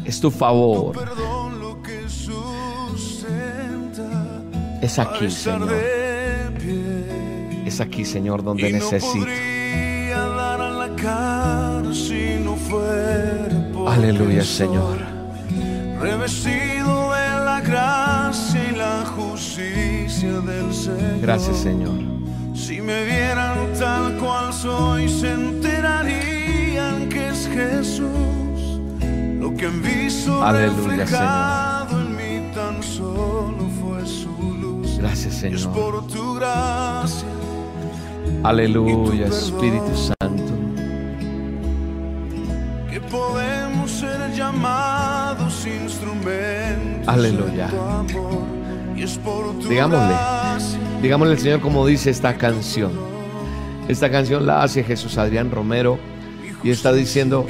es 0.03 0.19
tu 0.19 0.31
favor. 0.31 0.95
Es 4.85 4.99
aquí, 4.99 5.29
Señor. 5.29 5.73
Es 7.65 7.81
aquí, 7.81 8.05
Señor, 8.05 8.43
donde 8.43 8.71
necesito. 8.71 9.25
Aleluya, 13.87 14.43
Señor 14.43 15.15
revestido 16.05 17.13
de 17.13 17.29
la 17.45 17.61
gracia 17.61 18.61
y 18.71 18.75
la 18.75 19.05
justicia 19.05 20.39
del 20.41 20.73
Señor. 20.73 21.21
Gracias, 21.21 21.57
Señor. 21.57 21.99
Si 22.53 22.81
me 22.81 23.05
vieran 23.05 23.73
tal 23.79 24.15
cual 24.17 24.53
soy, 24.53 25.09
se 25.09 25.31
enterarían 25.31 27.09
que 27.09 27.29
es 27.29 27.47
Jesús. 27.47 28.81
Lo 29.39 29.53
que 29.55 29.65
han 29.65 29.81
visto 29.81 30.43
Aleluya, 30.43 31.05
reflejado 31.05 31.74
Gracias, 35.15 35.43
Y 35.43 35.47
es 35.47 35.61
Señor. 35.61 35.73
por 35.73 36.07
tu 36.07 36.33
gracia. 36.33 37.27
Aleluya, 38.43 39.27
Espíritu 39.27 39.95
Santo. 39.95 40.43
que 42.91 42.99
podemos 42.99 43.91
ser 43.91 44.33
llamados 44.33 45.65
instrumentos 45.65 47.07
Aleluya. 47.07 47.69
Digámosle, 49.69 50.15
digámosle 51.01 51.33
al 51.33 51.39
Señor 51.39 51.61
como 51.61 51.85
dice 51.87 52.09
esta 52.09 52.35
canción. 52.37 52.91
Esta 53.87 54.11
canción 54.11 54.45
la 54.45 54.63
hace 54.63 54.83
Jesús 54.83 55.17
Adrián 55.17 55.49
Romero 55.49 55.97
y 56.61 56.71
está 56.71 56.91
diciendo 56.91 57.45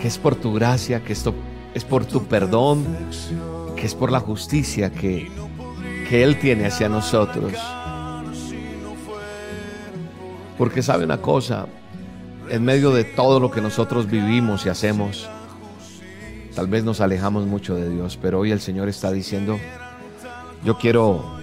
que 0.00 0.08
es 0.08 0.18
por 0.18 0.34
tu 0.34 0.52
gracia, 0.52 1.02
que 1.02 1.14
esto 1.14 1.34
es 1.72 1.84
por 1.84 2.04
tu 2.04 2.24
perdón, 2.24 2.84
que 3.74 3.86
es 3.86 3.94
por 3.94 4.12
la 4.12 4.20
justicia 4.20 4.90
que, 4.90 5.30
que 6.08 6.22
Él 6.22 6.38
tiene 6.38 6.66
hacia 6.66 6.88
nosotros. 6.88 7.52
Porque 10.56 10.82
sabe 10.82 11.04
una 11.04 11.18
cosa, 11.18 11.66
en 12.48 12.64
medio 12.64 12.92
de 12.92 13.04
todo 13.04 13.40
lo 13.40 13.50
que 13.50 13.60
nosotros 13.60 14.08
vivimos 14.08 14.64
y 14.66 14.68
hacemos, 14.68 15.28
tal 16.54 16.68
vez 16.68 16.84
nos 16.84 17.00
alejamos 17.00 17.46
mucho 17.46 17.74
de 17.74 17.90
Dios, 17.90 18.18
pero 18.20 18.40
hoy 18.40 18.52
el 18.52 18.60
Señor 18.60 18.88
está 18.88 19.10
diciendo, 19.10 19.58
yo 20.64 20.78
quiero, 20.78 21.38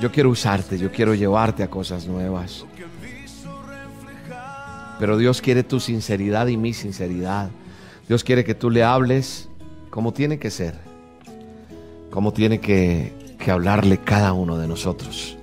yo 0.00 0.10
quiero 0.10 0.30
usarte, 0.30 0.78
yo 0.78 0.90
quiero 0.90 1.14
llevarte 1.14 1.62
a 1.62 1.68
cosas 1.68 2.06
nuevas. 2.06 2.64
Pero 4.98 5.16
Dios 5.16 5.40
quiere 5.40 5.62
tu 5.62 5.78
sinceridad 5.78 6.48
y 6.48 6.56
mi 6.56 6.72
sinceridad. 6.72 7.50
Dios 8.08 8.24
quiere 8.24 8.44
que 8.44 8.54
tú 8.54 8.70
le 8.70 8.82
hables 8.82 9.48
como 9.90 10.12
tiene 10.12 10.38
que 10.38 10.50
ser, 10.50 10.87
como 12.10 12.32
tiene 12.32 12.60
que, 12.60 13.12
que 13.38 13.50
hablarle 13.50 13.98
cada 13.98 14.32
uno 14.32 14.58
de 14.58 14.68
nosotros. 14.68 15.36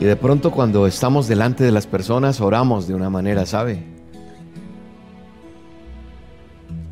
Y 0.00 0.04
de 0.04 0.16
pronto 0.16 0.50
cuando 0.50 0.86
estamos 0.86 1.28
delante 1.28 1.64
de 1.64 1.70
las 1.70 1.86
personas 1.86 2.40
oramos 2.40 2.86
de 2.88 2.94
una 2.94 3.10
manera, 3.10 3.46
¿sabe? 3.46 3.82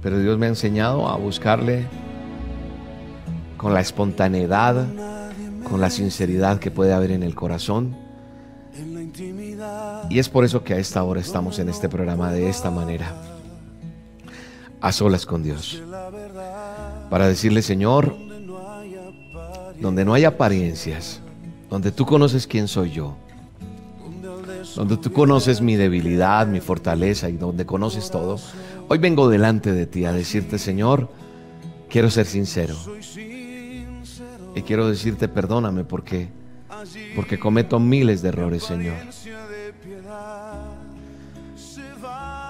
Pero 0.03 0.19
Dios 0.19 0.39
me 0.39 0.47
ha 0.47 0.49
enseñado 0.49 1.09
a 1.09 1.17
buscarle 1.17 1.87
con 3.57 3.75
la 3.75 3.81
espontaneidad, 3.81 4.87
con 5.63 5.81
la 5.81 5.91
sinceridad 5.91 6.59
que 6.59 6.71
puede 6.71 6.93
haber 6.93 7.13
en 7.13 7.23
el 7.23 7.35
corazón. 7.35 7.97
Y 10.09 10.19
es 10.19 10.29
por 10.29 10.45
eso 10.45 10.65
que 10.65 10.75
a 10.75 10.79
esta 10.79 11.03
hora 11.05 11.21
estamos 11.21 11.59
en 11.59 11.69
este 11.69 11.89
programa 11.89 12.33
de 12.33 12.49
esta 12.49 12.71
manera, 12.71 13.15
a 14.83 14.93
solas 14.93 15.25
con 15.25 15.43
Dios, 15.43 15.81
para 17.09 17.29
decirle, 17.29 17.63
Señor, 17.63 18.15
donde 19.81 20.05
no 20.05 20.13
hay 20.13 20.25
apariencias, 20.25 21.21
donde 21.71 21.93
tú 21.93 22.05
conoces 22.05 22.47
quién 22.47 22.69
soy 22.69 22.91
yo, 22.91 23.17
donde 24.77 24.97
tú 24.97 25.13
conoces 25.13 25.61
mi 25.61 25.77
debilidad, 25.77 26.47
mi 26.47 26.61
fortaleza 26.61 27.31
y 27.31 27.37
donde 27.37 27.65
conoces 27.65 28.11
todo, 28.11 28.39
hoy 28.89 28.99
vengo 28.99 29.29
delante 29.29 29.73
de 29.73 29.87
ti 29.87 30.05
a 30.05 30.13
decirte, 30.13 30.59
Señor, 30.59 31.09
quiero 31.89 32.11
ser 32.11 32.27
sincero. 32.27 32.77
Y 34.55 34.61
quiero 34.63 34.89
decirte, 34.89 35.29
perdóname 35.29 35.85
porque 35.85 36.29
porque 37.15 37.39
cometo 37.39 37.79
miles 37.79 38.23
de 38.23 38.31
errores, 38.31 38.65
Señor. 38.65 38.97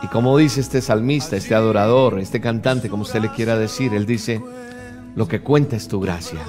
Y 0.02 0.08
como 0.08 0.36
dice 0.36 0.60
este 0.60 0.80
salmista, 0.80 1.36
este 1.36 1.54
adorador, 1.54 2.18
este 2.18 2.40
cantante, 2.40 2.88
como 2.88 3.02
usted 3.02 3.20
le 3.20 3.30
quiera 3.30 3.56
decir, 3.56 3.94
él 3.94 4.04
dice, 4.04 4.42
lo 5.14 5.28
que 5.28 5.40
cuenta 5.40 5.76
es 5.76 5.86
tu 5.88 6.00
gracia. 6.00 6.40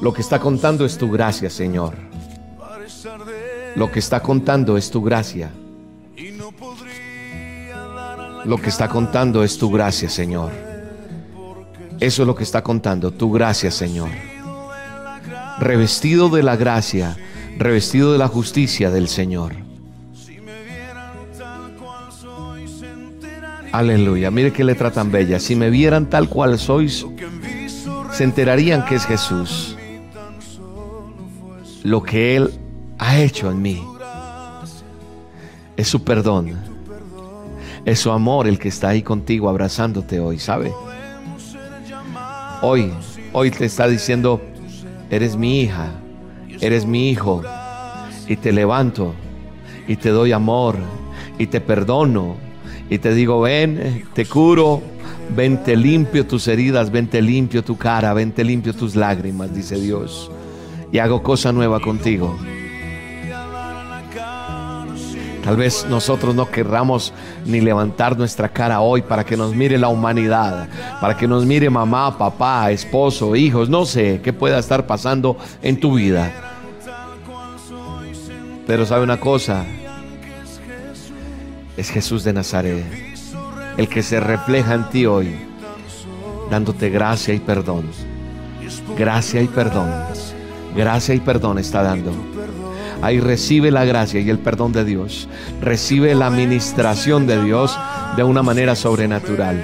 Lo 0.00 0.12
que 0.12 0.22
está 0.22 0.40
contando 0.40 0.84
es 0.84 0.96
tu 0.96 1.10
gracia, 1.10 1.50
Señor. 1.50 1.94
Lo 3.76 3.90
que 3.90 3.98
está 3.98 4.20
contando 4.20 4.76
es 4.76 4.90
tu 4.90 5.02
gracia. 5.02 5.50
Lo 8.44 8.58
que 8.58 8.68
está 8.70 8.88
contando 8.88 9.44
es 9.44 9.58
tu 9.58 9.70
gracia, 9.70 10.08
Señor. 10.08 10.50
Eso 12.00 12.22
es 12.22 12.26
lo 12.26 12.34
que 12.34 12.42
está 12.42 12.62
contando, 12.62 13.12
tu 13.12 13.30
gracia, 13.30 13.70
Señor. 13.70 14.08
Revestido 15.60 16.28
de 16.28 16.42
la 16.42 16.56
gracia, 16.56 17.16
revestido 17.58 18.10
de 18.10 18.18
la 18.18 18.26
justicia 18.26 18.90
del 18.90 19.06
Señor. 19.06 19.52
Aleluya, 23.72 24.30
mire 24.30 24.52
qué 24.52 24.64
letra 24.64 24.90
tan 24.90 25.10
bella. 25.10 25.40
Si 25.40 25.56
me 25.56 25.70
vieran 25.70 26.10
tal 26.10 26.28
cual 26.28 26.58
sois, 26.58 27.06
se 28.12 28.24
enterarían 28.24 28.84
que 28.84 28.96
es 28.96 29.06
Jesús. 29.06 29.76
Lo 31.82 32.02
que 32.02 32.36
Él 32.36 32.52
ha 32.98 33.18
hecho 33.18 33.50
en 33.50 33.62
mí 33.62 33.82
es 35.76 35.88
su 35.88 36.04
perdón. 36.04 36.52
Es 37.86 37.98
su 37.98 38.12
amor 38.12 38.46
el 38.46 38.58
que 38.58 38.68
está 38.68 38.90
ahí 38.90 39.02
contigo 39.02 39.48
abrazándote 39.48 40.20
hoy, 40.20 40.38
¿sabe? 40.38 40.72
Hoy, 42.60 42.92
hoy 43.32 43.50
te 43.50 43.64
está 43.64 43.88
diciendo, 43.88 44.40
eres 45.10 45.34
mi 45.34 45.62
hija, 45.62 45.88
eres 46.60 46.84
mi 46.84 47.10
hijo, 47.10 47.42
y 48.28 48.36
te 48.36 48.52
levanto, 48.52 49.14
y 49.88 49.96
te 49.96 50.10
doy 50.10 50.30
amor, 50.30 50.76
y 51.38 51.46
te 51.48 51.60
perdono, 51.60 52.36
y 52.92 52.98
te 52.98 53.14
digo, 53.14 53.40
ven, 53.40 54.04
te 54.12 54.26
curo, 54.26 54.82
ven, 55.34 55.64
te 55.64 55.76
limpio 55.76 56.26
tus 56.26 56.46
heridas, 56.46 56.90
ven, 56.90 57.06
te 57.06 57.22
limpio 57.22 57.64
tu 57.64 57.78
cara, 57.78 58.12
ven, 58.12 58.32
te 58.32 58.44
limpio 58.44 58.74
tus 58.74 58.94
lágrimas, 58.94 59.54
dice 59.54 59.76
Dios, 59.80 60.30
y 60.92 60.98
hago 60.98 61.22
cosa 61.22 61.52
nueva 61.52 61.80
contigo. 61.80 62.38
Tal 65.42 65.56
vez 65.56 65.86
nosotros 65.88 66.34
no 66.34 66.50
querramos 66.50 67.14
ni 67.46 67.62
levantar 67.62 68.18
nuestra 68.18 68.50
cara 68.50 68.82
hoy 68.82 69.00
para 69.00 69.24
que 69.24 69.38
nos 69.38 69.54
mire 69.54 69.78
la 69.78 69.88
humanidad, 69.88 70.68
para 71.00 71.16
que 71.16 71.26
nos 71.26 71.46
mire 71.46 71.70
mamá, 71.70 72.18
papá, 72.18 72.70
esposo, 72.72 73.34
hijos, 73.34 73.70
no 73.70 73.86
sé 73.86 74.20
qué 74.22 74.34
pueda 74.34 74.58
estar 74.58 74.86
pasando 74.86 75.38
en 75.62 75.80
tu 75.80 75.94
vida. 75.94 76.30
Pero 78.66 78.84
sabe 78.84 79.02
una 79.02 79.18
cosa, 79.18 79.64
es 81.82 81.90
Jesús 81.90 82.22
de 82.22 82.32
Nazaret, 82.32 82.84
el 83.76 83.88
que 83.88 84.04
se 84.04 84.20
refleja 84.20 84.74
en 84.74 84.88
ti 84.90 85.04
hoy, 85.04 85.34
dándote 86.48 86.90
gracia 86.90 87.34
y 87.34 87.40
perdón. 87.40 87.90
Gracia 88.96 89.42
y 89.42 89.48
perdón. 89.48 89.90
Gracia 90.76 91.12
y 91.12 91.18
perdón 91.18 91.58
está 91.58 91.82
dando. 91.82 92.12
Ahí 93.02 93.18
recibe 93.18 93.72
la 93.72 93.84
gracia 93.84 94.20
y 94.20 94.30
el 94.30 94.38
perdón 94.38 94.72
de 94.72 94.84
Dios. 94.84 95.28
Recibe 95.60 96.14
la 96.14 96.28
administración 96.28 97.26
de 97.26 97.42
Dios 97.42 97.76
de 98.16 98.22
una 98.22 98.44
manera 98.44 98.76
sobrenatural. 98.76 99.60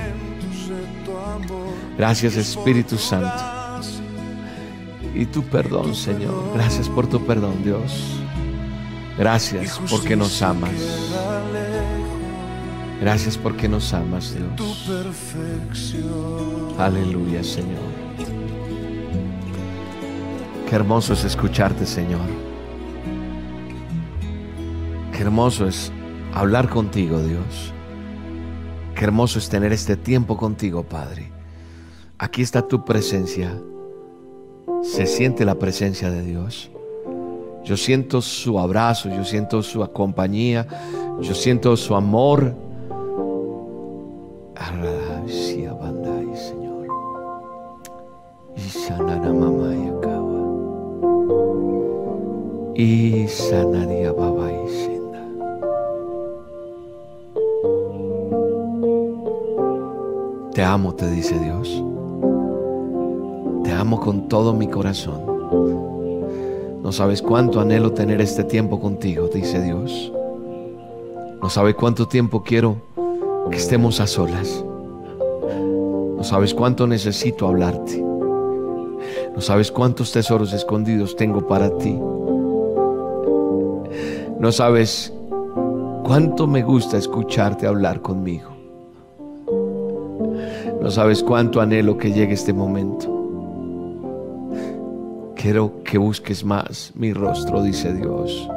Gracias 1.96 2.34
Espíritu 2.34 2.98
Santo. 2.98 3.44
Y 5.14 5.24
tu 5.26 5.44
perdón, 5.44 5.94
Señor. 5.94 6.50
Gracias 6.54 6.88
por 6.88 7.06
tu 7.06 7.24
perdón, 7.24 7.62
Dios. 7.62 8.18
Gracias 9.16 9.80
porque 9.88 10.16
nos 10.16 10.42
amas. 10.42 10.72
Gracias 13.00 13.38
porque 13.38 13.68
nos 13.68 13.94
amas, 13.94 14.34
Dios. 14.34 14.88
Aleluya, 16.78 17.44
Señor. 17.44 17.78
Qué 20.68 20.74
hermoso 20.74 21.12
es 21.12 21.24
escucharte, 21.24 21.86
Señor. 21.86 22.28
Qué 25.12 25.22
hermoso 25.22 25.66
es 25.66 25.92
hablar 26.34 26.68
contigo, 26.68 27.20
Dios. 27.20 27.72
Qué 28.94 29.04
hermoso 29.04 29.38
es 29.38 29.48
tener 29.48 29.72
este 29.72 29.96
tiempo 29.96 30.36
contigo, 30.36 30.82
Padre. 30.82 31.30
Aquí 32.18 32.42
está 32.42 32.66
tu 32.66 32.84
presencia. 32.84 33.56
Se 34.82 35.06
siente 35.06 35.44
la 35.44 35.54
presencia 35.54 36.10
de 36.10 36.22
Dios. 36.22 36.70
Yo 37.64 37.76
siento 37.76 38.20
su 38.22 38.58
abrazo, 38.58 39.08
yo 39.08 39.24
siento 39.24 39.62
su 39.62 39.86
compañía, 39.92 40.66
yo 41.20 41.34
siento 41.34 41.76
su 41.76 41.94
amor. 41.94 42.54
Señor. 46.34 46.86
Y 52.74 53.26
sanaría 53.28 54.12
baba 54.12 54.52
y 54.52 54.58
Te 60.54 60.64
amo, 60.64 60.92
te 60.92 61.08
dice 61.08 61.38
Dios. 61.38 61.84
Te 63.62 63.70
amo 63.72 64.00
con 64.00 64.28
todo 64.28 64.52
mi 64.54 64.66
corazón. 64.66 65.22
No 66.82 66.90
sabes 66.90 67.22
cuánto 67.22 67.60
anhelo 67.60 67.92
tener 67.92 68.20
este 68.20 68.42
tiempo 68.42 68.80
contigo, 68.80 69.28
dice 69.28 69.62
Dios. 69.62 70.12
No 71.40 71.48
sabes 71.48 71.76
cuánto 71.76 72.08
tiempo 72.08 72.42
quiero 72.42 72.87
que 73.50 73.56
estemos 73.56 74.00
a 74.00 74.06
solas. 74.06 74.64
No 76.16 76.24
sabes 76.24 76.52
cuánto 76.54 76.86
necesito 76.86 77.46
hablarte. 77.46 78.02
No 79.34 79.40
sabes 79.40 79.70
cuántos 79.70 80.12
tesoros 80.12 80.52
escondidos 80.52 81.14
tengo 81.16 81.46
para 81.46 81.70
ti. 81.78 81.98
No 84.38 84.52
sabes 84.52 85.12
cuánto 86.04 86.46
me 86.46 86.62
gusta 86.62 86.96
escucharte 86.96 87.66
hablar 87.66 88.02
conmigo. 88.02 88.50
No 90.80 90.90
sabes 90.90 91.22
cuánto 91.22 91.60
anhelo 91.60 91.98
que 91.98 92.12
llegue 92.12 92.34
este 92.34 92.52
momento. 92.52 93.14
Quiero 95.36 95.82
que 95.84 95.98
busques 95.98 96.44
más 96.44 96.92
mi 96.94 97.12
rostro, 97.12 97.62
dice 97.62 97.92
Dios. 97.94 98.48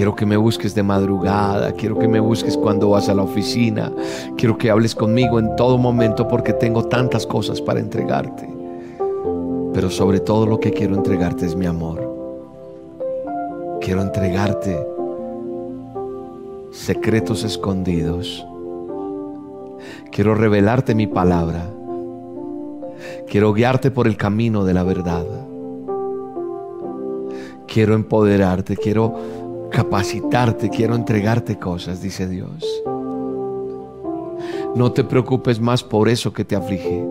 Quiero 0.00 0.16
que 0.16 0.24
me 0.24 0.38
busques 0.38 0.74
de 0.74 0.82
madrugada, 0.82 1.72
quiero 1.72 1.98
que 1.98 2.08
me 2.08 2.20
busques 2.20 2.56
cuando 2.56 2.88
vas 2.88 3.10
a 3.10 3.14
la 3.14 3.22
oficina, 3.22 3.92
quiero 4.38 4.56
que 4.56 4.70
hables 4.70 4.94
conmigo 4.94 5.38
en 5.38 5.54
todo 5.56 5.76
momento 5.76 6.26
porque 6.26 6.54
tengo 6.54 6.84
tantas 6.84 7.26
cosas 7.26 7.60
para 7.60 7.80
entregarte. 7.80 8.48
Pero 9.74 9.90
sobre 9.90 10.20
todo 10.20 10.46
lo 10.46 10.58
que 10.58 10.70
quiero 10.70 10.94
entregarte 10.94 11.44
es 11.44 11.54
mi 11.54 11.66
amor. 11.66 12.00
Quiero 13.82 14.00
entregarte 14.00 14.82
secretos 16.72 17.44
escondidos 17.44 18.46
Quiero 20.10 20.34
revelarte 20.34 20.94
mi 20.94 21.08
palabra. 21.08 21.68
Quiero 23.28 23.52
guiarte 23.52 23.90
por 23.90 24.06
el 24.06 24.16
camino 24.16 24.64
de 24.64 24.72
la 24.72 24.82
verdad. 24.82 25.26
Quiero 27.66 27.94
empoderarte, 27.94 28.76
quiero 28.76 29.14
capacitarte, 29.70 30.68
quiero 30.70 30.94
entregarte 30.94 31.58
cosas, 31.58 32.02
dice 32.02 32.28
Dios. 32.28 32.64
No 34.74 34.92
te 34.92 35.04
preocupes 35.04 35.60
más 35.60 35.82
por 35.82 36.08
eso 36.08 36.32
que 36.32 36.44
te 36.44 36.56
aflige. 36.56 37.04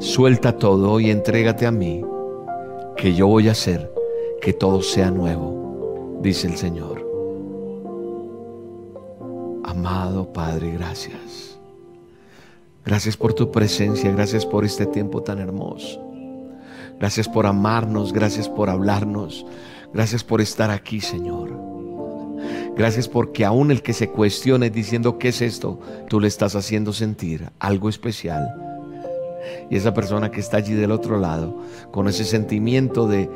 Suelta 0.00 0.56
todo 0.56 0.98
y 0.98 1.10
entrégate 1.10 1.66
a 1.66 1.70
mí, 1.70 2.04
que 2.96 3.14
yo 3.14 3.28
voy 3.28 3.48
a 3.48 3.52
hacer 3.52 3.92
que 4.40 4.52
todo 4.52 4.82
sea 4.82 5.10
nuevo, 5.10 6.18
dice 6.20 6.48
el 6.48 6.56
Señor. 6.56 7.08
Amado 9.64 10.32
Padre, 10.32 10.72
gracias. 10.72 11.58
Gracias 12.84 13.16
por 13.16 13.32
tu 13.32 13.52
presencia, 13.52 14.10
gracias 14.10 14.44
por 14.44 14.64
este 14.64 14.86
tiempo 14.86 15.22
tan 15.22 15.38
hermoso. 15.38 16.02
Gracias 16.98 17.28
por 17.28 17.46
amarnos, 17.46 18.12
gracias 18.12 18.48
por 18.48 18.68
hablarnos, 18.68 19.46
gracias 19.92 20.24
por 20.24 20.40
estar 20.40 20.70
aquí, 20.70 21.00
Señor. 21.00 21.62
Gracias 22.76 23.06
porque 23.06 23.44
aún 23.44 23.70
el 23.70 23.82
que 23.82 23.92
se 23.92 24.08
cuestione 24.08 24.70
diciendo 24.70 25.18
qué 25.18 25.28
es 25.28 25.42
esto, 25.42 25.78
tú 26.08 26.20
le 26.20 26.28
estás 26.28 26.56
haciendo 26.56 26.92
sentir 26.92 27.50
algo 27.58 27.88
especial. 27.88 28.48
Y 29.70 29.76
esa 29.76 29.92
persona 29.92 30.30
que 30.30 30.40
está 30.40 30.56
allí 30.56 30.72
del 30.72 30.90
otro 30.90 31.18
lado, 31.18 31.58
con 31.90 32.08
ese 32.08 32.24
sentimiento 32.24 33.06
de 33.06 33.28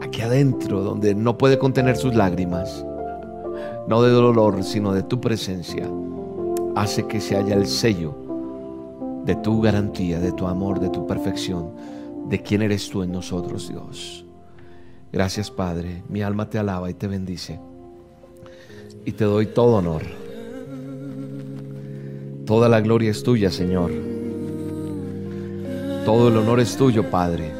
aquí 0.00 0.22
adentro, 0.22 0.82
donde 0.82 1.14
no 1.14 1.36
puede 1.36 1.58
contener 1.58 1.96
sus 1.96 2.14
lágrimas, 2.14 2.84
no 3.86 4.02
de 4.02 4.10
dolor, 4.10 4.64
sino 4.64 4.94
de 4.94 5.02
tu 5.02 5.20
presencia, 5.20 5.88
hace 6.74 7.06
que 7.06 7.20
se 7.20 7.36
haya 7.36 7.54
el 7.54 7.66
sello 7.66 8.14
de 9.24 9.36
tu 9.36 9.60
garantía, 9.60 10.18
de 10.20 10.32
tu 10.32 10.46
amor, 10.46 10.80
de 10.80 10.88
tu 10.88 11.06
perfección, 11.06 11.70
de 12.28 12.40
quién 12.40 12.62
eres 12.62 12.88
tú 12.88 13.02
en 13.02 13.12
nosotros, 13.12 13.68
Dios. 13.68 14.24
Gracias, 15.12 15.50
Padre. 15.50 16.02
Mi 16.08 16.22
alma 16.22 16.48
te 16.48 16.58
alaba 16.58 16.90
y 16.90 16.94
te 16.94 17.06
bendice. 17.06 17.60
Y 19.04 19.12
te 19.12 19.24
doy 19.24 19.46
todo 19.46 19.76
honor. 19.76 20.02
Toda 22.46 22.68
la 22.68 22.80
gloria 22.80 23.10
es 23.10 23.22
tuya, 23.22 23.50
Señor. 23.50 23.90
Todo 26.04 26.28
el 26.28 26.36
honor 26.36 26.60
es 26.60 26.76
tuyo, 26.76 27.10
Padre. 27.10 27.52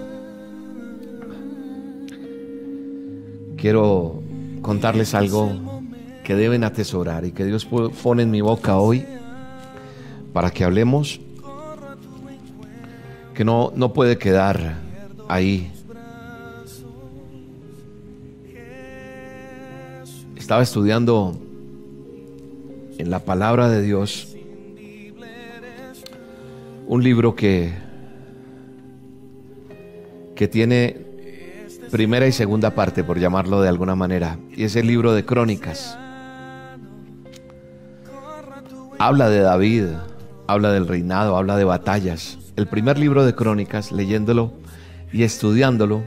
Quiero 3.56 4.22
contarles 4.62 5.14
algo 5.14 5.52
que 6.24 6.34
deben 6.34 6.64
atesorar 6.64 7.24
y 7.24 7.32
que 7.32 7.44
Dios 7.44 7.66
pone 8.02 8.22
en 8.22 8.30
mi 8.30 8.40
boca 8.40 8.78
hoy 8.78 9.04
para 10.32 10.50
que 10.50 10.64
hablemos 10.64 11.20
que 13.34 13.44
no, 13.44 13.72
no 13.74 13.92
puede 13.92 14.18
quedar 14.18 14.76
ahí. 15.28 15.70
Estaba 20.52 20.64
estudiando 20.64 21.34
en 22.98 23.08
la 23.08 23.20
palabra 23.20 23.70
de 23.70 23.80
Dios 23.80 24.36
un 26.86 27.02
libro 27.02 27.34
que, 27.34 27.72
que 30.34 30.48
tiene 30.48 31.06
primera 31.90 32.26
y 32.26 32.32
segunda 32.32 32.74
parte, 32.74 33.02
por 33.02 33.18
llamarlo 33.18 33.62
de 33.62 33.70
alguna 33.70 33.94
manera, 33.94 34.36
y 34.54 34.64
es 34.64 34.76
el 34.76 34.88
libro 34.88 35.14
de 35.14 35.24
Crónicas. 35.24 35.98
Habla 38.98 39.30
de 39.30 39.40
David, 39.40 39.84
habla 40.48 40.70
del 40.70 40.86
reinado, 40.86 41.38
habla 41.38 41.56
de 41.56 41.64
batallas 41.64 42.36
el 42.56 42.66
primer 42.66 42.98
libro 42.98 43.24
de 43.24 43.34
Crónicas, 43.34 43.90
leyéndolo 43.90 44.52
y 45.14 45.22
estudiándolo, 45.22 46.02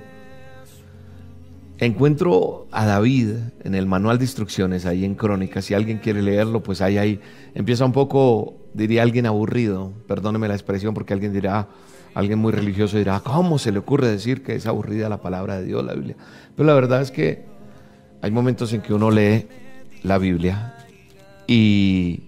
encuentro 1.78 2.68
a 2.72 2.86
David 2.86 3.32
en 3.64 3.76
el 3.76 3.86
manual 3.86 4.18
de 4.18 4.26
instrucciones 4.26 4.86
ahí 4.86 5.04
en 5.04 5.16
Crónicas. 5.16 5.66
Si 5.66 5.74
alguien 5.74 6.00
quiere 6.00 6.22
leerlo, 6.22 6.64
pues 6.64 6.82
ahí, 6.82 6.98
ahí 6.98 7.20
empieza 7.54 7.86
un 7.86 7.92
poco, 7.92 8.56
diría 8.74 9.04
alguien 9.04 9.26
aburrido, 9.26 9.94
perdóneme 10.08 10.48
la 10.48 10.54
expresión 10.54 10.94
porque 10.94 11.14
alguien 11.14 11.34
dirá, 11.34 11.68
alguien 12.14 12.40
muy 12.40 12.52
religioso 12.52 12.98
dirá, 12.98 13.20
¿cómo 13.20 13.58
se 13.58 13.72
le 13.72 13.80
ocurre 13.80 14.08
decir 14.08 14.42
que 14.44 14.56
es 14.56 14.66
aburrida 14.68 15.10
la 15.10 15.22
palabra 15.22 15.60
de 15.60 15.66
Dios, 15.66 15.84
la 15.84 15.94
Biblia? 15.94 16.16
Pero 16.56 16.66
la 16.68 16.74
verdad 16.74 17.02
es 17.02 17.12
que 17.12 17.46
hay 18.22 18.32
momentos 18.32 18.72
en 18.74 18.82
que 18.82 18.94
uno 18.94 19.12
lee 19.12 19.48
la 20.04 20.18
Biblia 20.18 20.78
y 21.48 22.24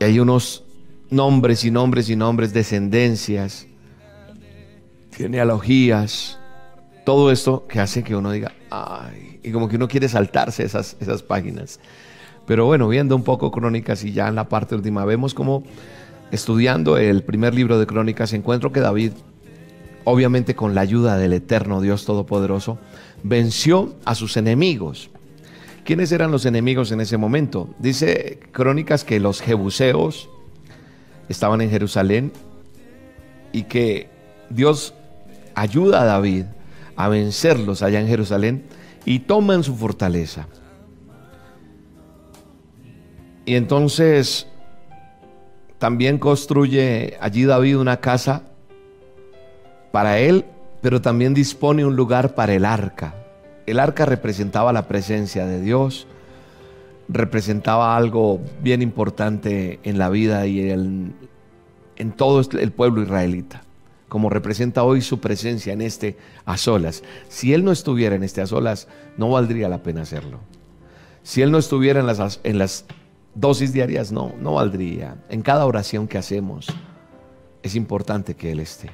hay 0.00 0.18
unos 0.18 0.64
nombres 1.10 1.64
y 1.64 1.70
nombres 1.70 2.10
y 2.10 2.16
nombres, 2.16 2.52
descendencias, 2.52 3.68
genealogías, 5.12 6.38
todo 7.04 7.30
esto 7.30 7.66
que 7.68 7.80
hace 7.80 8.02
que 8.02 8.16
uno 8.16 8.30
diga, 8.30 8.52
ay, 8.70 9.40
y 9.42 9.52
como 9.52 9.68
que 9.68 9.76
uno 9.76 9.88
quiere 9.88 10.08
saltarse 10.08 10.64
esas, 10.64 10.96
esas 11.00 11.22
páginas. 11.22 11.80
Pero 12.46 12.66
bueno, 12.66 12.88
viendo 12.88 13.14
un 13.16 13.22
poco 13.22 13.50
crónicas 13.50 14.04
y 14.04 14.12
ya 14.12 14.28
en 14.28 14.34
la 14.34 14.48
parte 14.48 14.74
última, 14.74 15.04
vemos 15.04 15.34
como 15.34 15.64
estudiando 16.30 16.96
el 16.98 17.22
primer 17.22 17.54
libro 17.54 17.78
de 17.78 17.86
crónicas, 17.86 18.32
encuentro 18.32 18.72
que 18.72 18.80
David, 18.80 19.12
obviamente 20.04 20.54
con 20.54 20.74
la 20.74 20.80
ayuda 20.80 21.16
del 21.16 21.32
eterno 21.32 21.80
Dios 21.80 22.04
Todopoderoso, 22.04 22.78
venció 23.22 23.94
a 24.04 24.14
sus 24.14 24.36
enemigos. 24.36 25.10
¿Quiénes 25.84 26.12
eran 26.12 26.30
los 26.30 26.46
enemigos 26.46 26.92
en 26.92 27.00
ese 27.00 27.18
momento? 27.18 27.68
Dice 27.78 28.40
Crónicas 28.52 29.04
que 29.04 29.20
los 29.20 29.42
jebuseos, 29.42 30.30
estaban 31.28 31.60
en 31.60 31.70
Jerusalén 31.70 32.32
y 33.52 33.64
que 33.64 34.08
Dios 34.50 34.94
ayuda 35.54 36.02
a 36.02 36.04
David 36.04 36.44
a 36.96 37.08
vencerlos 37.08 37.82
allá 37.82 38.00
en 38.00 38.08
Jerusalén 38.08 38.64
y 39.04 39.20
toman 39.20 39.62
su 39.62 39.76
fortaleza. 39.76 40.46
Y 43.46 43.56
entonces 43.56 44.46
también 45.78 46.18
construye 46.18 47.16
allí 47.20 47.44
David 47.44 47.76
una 47.76 47.98
casa 47.98 48.42
para 49.92 50.18
él, 50.18 50.46
pero 50.80 51.02
también 51.02 51.34
dispone 51.34 51.84
un 51.84 51.94
lugar 51.94 52.34
para 52.34 52.54
el 52.54 52.64
arca. 52.64 53.14
El 53.66 53.78
arca 53.78 54.06
representaba 54.06 54.72
la 54.72 54.88
presencia 54.88 55.46
de 55.46 55.60
Dios, 55.60 56.06
representaba 57.08 57.96
algo 57.96 58.40
bien 58.62 58.82
importante 58.82 59.78
en 59.82 59.98
la 59.98 60.08
vida 60.08 60.46
y 60.46 60.70
en, 60.70 61.14
todo 62.16 62.40
el 62.58 62.72
pueblo 62.72 63.02
israelita, 63.02 63.63
como 64.14 64.30
representa 64.30 64.84
hoy 64.84 65.02
su 65.02 65.18
presencia 65.18 65.72
en 65.72 65.80
este 65.80 66.16
a 66.44 66.56
solas. 66.56 67.02
Si 67.28 67.52
él 67.52 67.64
no 67.64 67.72
estuviera 67.72 68.14
en 68.14 68.22
este 68.22 68.42
a 68.42 68.46
solas, 68.46 68.86
no 69.16 69.30
valdría 69.30 69.68
la 69.68 69.82
pena 69.82 70.02
hacerlo. 70.02 70.38
Si 71.24 71.42
él 71.42 71.50
no 71.50 71.58
estuviera 71.58 71.98
en 71.98 72.06
las, 72.06 72.38
en 72.44 72.58
las 72.58 72.84
dosis 73.34 73.72
diarias, 73.72 74.12
no, 74.12 74.32
no 74.38 74.54
valdría. 74.54 75.16
En 75.30 75.42
cada 75.42 75.66
oración 75.66 76.06
que 76.06 76.16
hacemos, 76.16 76.68
es 77.60 77.74
importante 77.74 78.36
que 78.36 78.52
él 78.52 78.60
esté. 78.60 78.88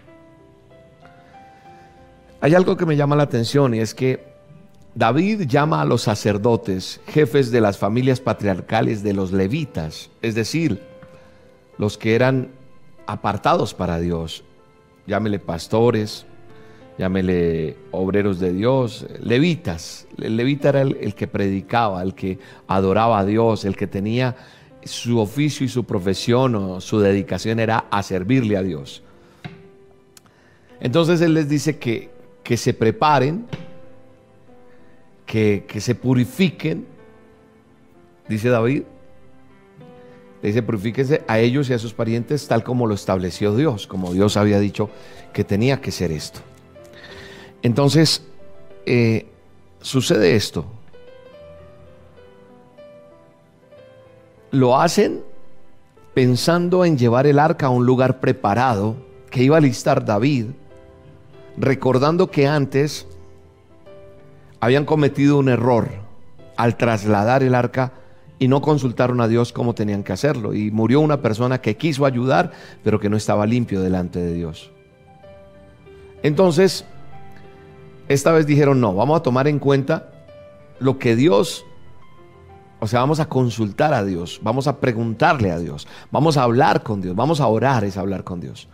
Hay 2.40 2.54
algo 2.54 2.78
que 2.78 2.86
me 2.86 2.96
llama 2.96 3.14
la 3.14 3.24
atención 3.24 3.74
y 3.74 3.80
es 3.80 3.94
que 3.94 4.24
David 4.94 5.42
llama 5.42 5.82
a 5.82 5.84
los 5.84 6.00
sacerdotes, 6.00 7.02
jefes 7.08 7.50
de 7.50 7.60
las 7.60 7.76
familias 7.76 8.20
patriarcales 8.20 9.02
de 9.02 9.12
los 9.12 9.32
levitas, 9.32 10.08
es 10.22 10.34
decir, 10.34 10.82
los 11.76 11.98
que 11.98 12.14
eran 12.14 12.52
apartados 13.06 13.74
para 13.74 14.00
Dios, 14.00 14.44
llámele 15.06 15.38
pastores, 15.38 16.26
llámele 16.98 17.76
obreros 17.90 18.38
de 18.40 18.52
Dios, 18.52 19.06
levitas. 19.20 20.06
El 20.18 20.36
levita 20.36 20.70
era 20.70 20.82
el, 20.82 21.14
que 21.14 21.26
predicaba, 21.26 22.02
el 22.02 22.14
que 22.14 22.38
adoraba 22.66 23.18
a 23.18 23.24
Dios, 23.24 23.64
el 23.64 23.76
que 23.76 23.86
tenía 23.86 24.36
su 24.84 25.18
oficio 25.18 25.66
y 25.66 25.68
su 25.68 25.84
profesión 25.84 26.54
o 26.54 26.80
su 26.80 27.00
dedicación 27.00 27.58
era 27.60 27.86
a 27.90 28.02
servirle 28.02 28.56
a 28.56 28.62
Dios. 28.62 29.02
Entonces 30.80 31.20
Él 31.20 31.34
les 31.34 31.48
dice 31.48 31.78
que, 31.78 32.10
que 32.42 32.56
se 32.56 32.72
preparen 32.72 33.46
que, 35.30 35.80
se 35.80 35.94
purifiquen, 35.94 36.86
dice 38.28 38.48
David, 38.48 38.82
dice, 40.42 40.62
purifíquense 40.62 41.22
a 41.28 41.38
ellos 41.38 41.68
y 41.70 41.74
a 41.74 41.78
sus 41.78 41.92
parientes 41.92 42.46
tal 42.48 42.62
como 42.62 42.86
lo 42.86 42.94
estableció 42.94 43.54
Dios, 43.54 43.86
como 43.86 44.12
Dios 44.12 44.36
había 44.36 44.58
dicho 44.58 44.90
que 45.32 45.44
tenía 45.44 45.80
que 45.80 45.90
ser 45.90 46.12
esto. 46.12 46.40
Entonces, 47.62 48.22
eh, 48.86 49.26
sucede 49.80 50.34
esto. 50.34 50.64
Lo 54.50 54.80
hacen 54.80 55.22
pensando 56.14 56.84
en 56.84 56.98
llevar 56.98 57.26
el 57.26 57.38
arca 57.38 57.66
a 57.66 57.70
un 57.70 57.86
lugar 57.86 58.20
preparado 58.20 58.96
que 59.30 59.42
iba 59.42 59.56
a 59.56 59.60
listar 59.60 60.04
David, 60.04 60.46
recordando 61.56 62.30
que 62.30 62.48
antes 62.48 63.06
habían 64.58 64.84
cometido 64.84 65.38
un 65.38 65.48
error 65.48 65.88
al 66.56 66.76
trasladar 66.76 67.42
el 67.42 67.54
arca 67.54 67.92
y 68.40 68.48
no 68.48 68.62
consultaron 68.62 69.20
a 69.20 69.28
Dios 69.28 69.52
cómo 69.52 69.74
tenían 69.74 70.02
que 70.02 70.14
hacerlo. 70.14 70.54
Y 70.54 70.70
murió 70.70 71.00
una 71.00 71.20
persona 71.20 71.60
que 71.60 71.76
quiso 71.76 72.06
ayudar, 72.06 72.52
pero 72.82 72.98
que 72.98 73.10
no 73.10 73.18
estaba 73.18 73.46
limpio 73.46 73.82
delante 73.82 74.18
de 74.18 74.32
Dios. 74.32 74.72
Entonces, 76.22 76.86
esta 78.08 78.32
vez 78.32 78.46
dijeron, 78.46 78.80
no, 78.80 78.94
vamos 78.94 79.20
a 79.20 79.22
tomar 79.22 79.46
en 79.46 79.58
cuenta 79.58 80.10
lo 80.78 80.98
que 80.98 81.16
Dios, 81.16 81.66
o 82.80 82.86
sea, 82.86 83.00
vamos 83.00 83.20
a 83.20 83.28
consultar 83.28 83.92
a 83.92 84.04
Dios, 84.04 84.40
vamos 84.42 84.66
a 84.66 84.80
preguntarle 84.80 85.50
a 85.50 85.58
Dios, 85.58 85.86
vamos 86.10 86.38
a 86.38 86.44
hablar 86.44 86.82
con 86.82 87.02
Dios, 87.02 87.14
vamos 87.14 87.42
a 87.42 87.46
orar, 87.46 87.84
es 87.84 87.98
hablar 87.98 88.24
con 88.24 88.40
Dios. 88.40 88.68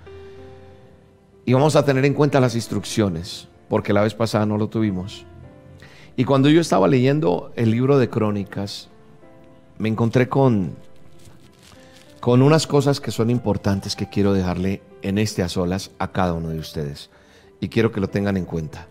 Y 1.45 1.55
vamos 1.55 1.75
a 1.75 1.85
tener 1.85 2.05
en 2.05 2.15
cuenta 2.15 2.39
las 2.39 2.55
instrucciones, 2.55 3.49
porque 3.69 3.93
la 3.93 4.03
vez 4.03 4.15
pasada 4.15 4.47
no 4.47 4.59
lo 4.59 4.69
tuvimos. 4.69 5.27
Y 6.17 6.25
cuando 6.25 6.49
yo 6.51 6.61
estaba 6.61 6.87
leyendo 6.87 7.51
el 7.57 7.73
libro 7.73 7.99
de 7.99 8.09
Crónicas, 8.09 8.91
me 9.79 9.89
encontré 9.89 10.29
con, 10.29 10.75
con 12.21 12.43
unas 12.43 12.67
cosas 12.67 13.01
que 13.01 13.11
son 13.11 13.31
importantes 13.31 13.97
que 13.97 14.09
quiero 14.09 14.33
dejarle 14.33 14.83
en 15.03 15.19
este 15.19 15.43
a 15.43 15.49
solas 15.49 15.91
a 15.99 16.13
cada 16.13 16.33
uno 16.33 16.51
de 16.51 16.59
ustedes. 16.59 17.11
Y 17.61 17.69
quiero 17.69 17.93
que 17.93 18.01
lo 18.01 18.09
tengan 18.09 18.37
en 18.37 18.45
cuenta. 18.45 18.87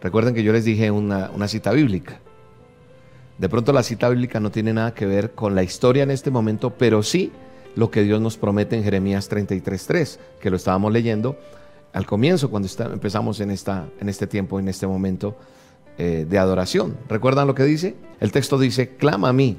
Recuerden 0.00 0.34
que 0.34 0.42
yo 0.42 0.52
les 0.52 0.64
dije 0.64 0.90
una, 0.90 1.30
una 1.34 1.48
cita 1.48 1.72
bíblica. 1.72 2.20
De 3.38 3.48
pronto 3.48 3.72
la 3.72 3.82
cita 3.82 4.08
bíblica 4.08 4.40
no 4.40 4.50
tiene 4.50 4.72
nada 4.72 4.94
que 4.94 5.06
ver 5.06 5.32
con 5.32 5.54
la 5.54 5.62
historia 5.62 6.02
en 6.02 6.10
este 6.10 6.30
momento, 6.30 6.70
pero 6.70 7.02
sí 7.02 7.32
lo 7.76 7.90
que 7.90 8.02
Dios 8.02 8.20
nos 8.20 8.36
promete 8.36 8.76
en 8.76 8.82
Jeremías 8.82 9.30
33.3, 9.30 10.18
que 10.40 10.50
lo 10.50 10.56
estábamos 10.56 10.92
leyendo 10.92 11.38
al 11.92 12.06
comienzo 12.06 12.50
cuando 12.50 12.68
empezamos 12.92 13.40
en, 13.40 13.50
esta, 13.50 13.86
en 14.00 14.08
este 14.08 14.26
tiempo, 14.26 14.58
en 14.58 14.68
este 14.68 14.86
momento 14.86 15.36
eh, 15.98 16.26
de 16.28 16.38
adoración. 16.38 16.96
¿Recuerdan 17.08 17.46
lo 17.46 17.54
que 17.54 17.64
dice? 17.64 17.96
El 18.20 18.32
texto 18.32 18.58
dice, 18.58 18.90
clama 18.90 19.30
a 19.30 19.32
mí, 19.32 19.58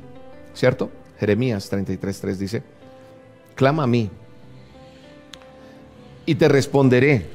¿cierto? 0.53 0.89
Jeremías 1.19 1.71
33.3 1.71 2.35
dice, 2.35 2.63
clama 3.55 3.83
a 3.83 3.87
mí 3.87 4.09
y 6.25 6.35
te 6.35 6.47
responderé, 6.47 7.25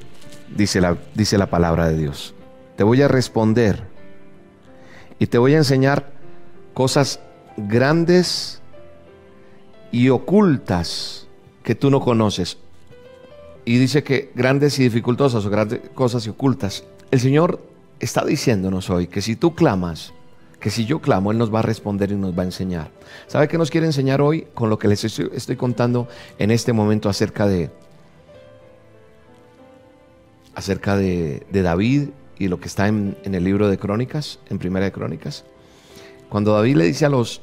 dice 0.56 0.80
la, 0.80 0.96
dice 1.14 1.36
la 1.36 1.50
palabra 1.50 1.88
de 1.88 1.98
Dios. 1.98 2.32
Te 2.76 2.84
voy 2.84 3.02
a 3.02 3.08
responder 3.08 3.82
y 5.18 5.26
te 5.26 5.36
voy 5.36 5.54
a 5.54 5.58
enseñar 5.58 6.12
cosas 6.74 7.20
grandes 7.56 8.62
y 9.92 10.08
ocultas 10.08 11.26
que 11.62 11.74
tú 11.74 11.90
no 11.90 12.00
conoces. 12.00 12.58
Y 13.64 13.78
dice 13.78 14.02
que 14.02 14.30
grandes 14.34 14.78
y 14.78 14.84
dificultosas 14.84 15.44
o 15.44 15.50
grandes 15.50 15.80
cosas 15.94 16.26
y 16.26 16.30
ocultas. 16.30 16.84
El 17.10 17.20
Señor 17.20 17.73
está 18.04 18.24
diciéndonos 18.24 18.90
hoy 18.90 19.06
que 19.06 19.22
si 19.22 19.36
tú 19.36 19.54
clamas, 19.54 20.12
que 20.60 20.70
si 20.70 20.84
yo 20.86 21.00
clamo, 21.00 21.32
Él 21.32 21.38
nos 21.38 21.52
va 21.52 21.58
a 21.58 21.62
responder 21.62 22.10
y 22.12 22.16
nos 22.16 22.36
va 22.36 22.42
a 22.42 22.46
enseñar. 22.46 22.90
¿Sabe 23.26 23.48
qué 23.48 23.58
nos 23.58 23.70
quiere 23.70 23.86
enseñar 23.86 24.20
hoy 24.20 24.46
con 24.54 24.70
lo 24.70 24.78
que 24.78 24.88
les 24.88 25.04
estoy, 25.04 25.56
contando 25.56 26.08
en 26.38 26.50
este 26.50 26.72
momento 26.72 27.08
acerca 27.08 27.46
de 27.46 27.70
acerca 30.54 30.96
de, 30.96 31.44
David 31.50 32.10
y 32.38 32.48
lo 32.48 32.60
que 32.60 32.68
está 32.68 32.88
en, 32.88 33.16
el 33.24 33.44
libro 33.44 33.68
de 33.68 33.76
Crónicas, 33.78 34.38
en 34.48 34.58
Primera 34.58 34.84
de 34.86 34.92
Crónicas? 34.92 35.44
Cuando 36.28 36.54
David 36.54 36.76
le 36.76 36.84
dice 36.84 37.06
a 37.06 37.08
los 37.08 37.42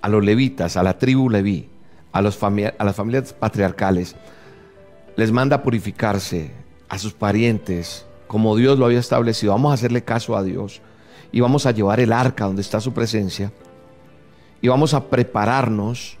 a 0.00 0.08
los 0.08 0.24
levitas, 0.24 0.76
a 0.76 0.82
la 0.82 0.98
tribu 0.98 1.30
leví, 1.30 1.68
a, 2.12 2.20
los 2.20 2.42
a 2.42 2.84
las 2.84 2.96
familias 2.96 3.32
patriarcales, 3.32 4.14
les 5.16 5.32
manda 5.32 5.62
purificarse 5.62 6.50
a 6.88 6.98
sus 6.98 7.12
parientes, 7.12 8.06
como 8.34 8.56
Dios 8.56 8.80
lo 8.80 8.86
había 8.86 8.98
establecido. 8.98 9.52
Vamos 9.52 9.70
a 9.70 9.74
hacerle 9.74 10.02
caso 10.02 10.36
a 10.36 10.42
Dios 10.42 10.80
y 11.30 11.38
vamos 11.38 11.66
a 11.66 11.70
llevar 11.70 12.00
el 12.00 12.12
arca 12.12 12.46
donde 12.46 12.62
está 12.62 12.80
su 12.80 12.92
presencia 12.92 13.52
y 14.60 14.66
vamos 14.66 14.92
a 14.92 15.04
prepararnos 15.04 16.18